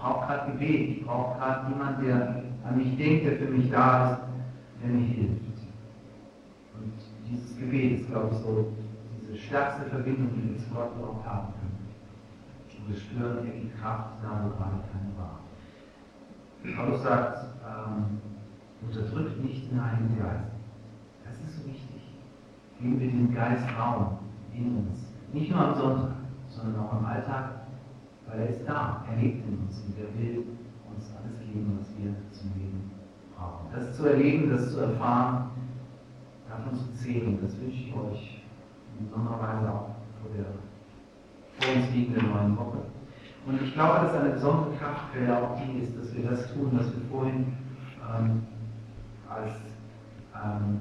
brauche 0.00 0.26
gerade 0.26 0.52
Gebet, 0.52 0.98
ich 0.98 1.06
brauche 1.06 1.38
gerade 1.38 1.72
jemanden, 1.72 2.04
der 2.04 2.42
an 2.64 2.76
mich 2.76 2.96
denkt, 2.96 3.26
der 3.26 3.36
für 3.36 3.52
mich 3.52 3.70
da 3.70 4.10
ist, 4.10 4.20
der 4.82 4.90
mir 4.90 5.06
hilft. 5.06 5.40
Und 6.74 6.92
dieses 7.28 7.56
Gebet 7.58 8.00
ist, 8.00 8.10
glaube 8.10 8.30
ich, 8.32 8.38
so 8.38 8.72
diese 9.20 9.38
stärkste 9.38 9.90
Verbindung, 9.90 10.30
die 10.34 10.50
wir 10.50 10.58
zu 10.58 10.70
Gott 10.70 10.96
überhaupt 10.96 11.26
haben 11.26 11.48
können. 11.60 11.69
Und 12.80 12.88
wir 12.88 13.00
spüren 13.00 13.38
die 13.44 13.70
Kraft 13.80 14.22
da, 14.22 14.42
wo 14.44 14.56
gerade 14.56 14.82
keine 14.90 15.12
war. 15.16 15.40
Paulus 16.76 17.02
sagt, 17.02 17.44
ähm, 17.66 18.20
unterdrückt 18.82 19.42
nicht 19.42 19.70
den 19.70 19.84
Heiligen 19.84 20.18
Geist. 20.18 20.50
Das 21.24 21.34
ist 21.34 21.58
so 21.60 21.66
wichtig. 21.66 22.02
Geben 22.78 23.00
wir 23.00 23.10
dem 23.10 23.34
Geist 23.34 23.64
Raum 23.78 24.18
in 24.54 24.76
uns. 24.76 25.06
Nicht 25.32 25.50
nur 25.50 25.60
am 25.60 25.74
Sonntag, 25.74 26.16
sondern 26.48 26.80
auch 26.80 26.98
im 26.98 27.04
Alltag 27.04 27.60
weil 28.30 28.40
er 28.40 28.48
ist 28.50 28.68
da, 28.68 29.04
er 29.10 29.16
lebt 29.20 29.46
in 29.46 29.58
uns 29.58 29.82
und 29.86 29.98
er 29.98 30.14
will 30.18 30.44
uns 30.88 31.10
alles 31.18 31.38
geben, 31.40 31.78
was 31.80 31.88
wir 31.98 32.14
zum 32.30 32.52
Leben 32.54 32.90
brauchen. 33.36 33.66
Das 33.74 33.96
zu 33.96 34.06
erleben, 34.06 34.50
das 34.50 34.72
zu 34.72 34.80
erfahren, 34.80 35.50
davon 36.48 36.76
zu 36.76 36.92
zählen, 36.94 37.38
das 37.42 37.58
wünsche 37.60 37.76
ich 37.76 37.94
euch 37.94 38.42
in 38.98 39.06
besonderer 39.06 39.40
Weise 39.40 39.68
auch 39.68 39.90
vor 40.20 40.30
der 40.36 40.46
vor 41.58 41.74
uns 41.74 41.90
liegenden 41.92 42.30
neuen 42.32 42.56
Woche. 42.56 42.78
Und 43.46 43.62
ich 43.62 43.72
glaube, 43.72 44.06
dass 44.06 44.14
eine 44.14 44.30
besondere 44.30 44.76
Kraftquelle 44.76 45.36
auch 45.36 45.58
die 45.60 45.80
ist, 45.80 45.96
dass 45.98 46.14
wir 46.14 46.30
das 46.30 46.52
tun, 46.52 46.70
was 46.72 46.86
wir 46.86 47.02
vorhin 47.10 47.56
ähm, 48.08 48.42
als 49.28 49.52
ähm, 50.34 50.80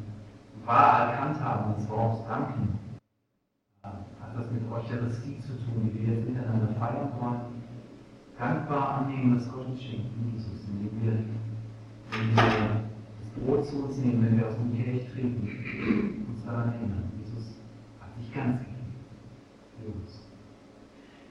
wahr 0.65 1.11
erkannt 1.11 1.39
haben, 1.41 1.73
das 1.77 1.89
Wort 1.89 2.29
danken 2.29 2.79
das 4.39 4.51
mit 4.51 4.63
Eucharistie 4.71 5.39
zu 5.41 5.53
tun, 5.65 5.91
die 5.91 6.07
wir 6.07 6.15
jetzt 6.15 6.27
miteinander 6.27 6.73
feiern 6.79 7.11
wollen. 7.19 7.59
Dankbar 8.37 8.99
annehmen, 8.99 9.35
was 9.35 9.51
Gott 9.51 9.67
uns 9.67 9.81
schenkt 9.81 10.11
Jesus, 10.31 10.69
indem 10.69 11.03
wir, 11.03 11.11
wenn 12.11 12.35
wir 12.35 12.83
das 13.19 13.29
Brot 13.35 13.65
zu 13.65 13.85
uns 13.85 13.97
nehmen, 13.97 14.25
wenn 14.25 14.37
wir 14.37 14.47
aus 14.47 14.55
dem 14.55 14.73
Kelch 14.77 15.11
trinken, 15.11 16.25
uns 16.29 16.45
daran 16.45 16.69
erinnern, 16.69 17.11
Jesus 17.19 17.55
hat 17.99 18.15
sich 18.17 18.33
ganz 18.33 18.59
gegeben 18.59 20.01
uns. 20.01 20.18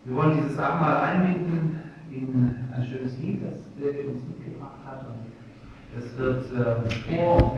Wir 0.08 0.16
wollen 0.16 0.40
dieses 0.42 0.58
Abendmahl 0.58 0.96
einbinden 1.02 1.80
in 2.10 2.56
ein 2.74 2.82
schönes 2.82 3.18
Lied, 3.18 3.42
das 3.44 3.60
der 3.78 4.08
uns 4.08 4.22
mitgebracht 4.26 4.80
hat. 4.86 5.04
Und 5.06 6.02
es 6.02 6.16
wird 6.16 6.46
äh, 6.54 7.14
vor 7.14 7.56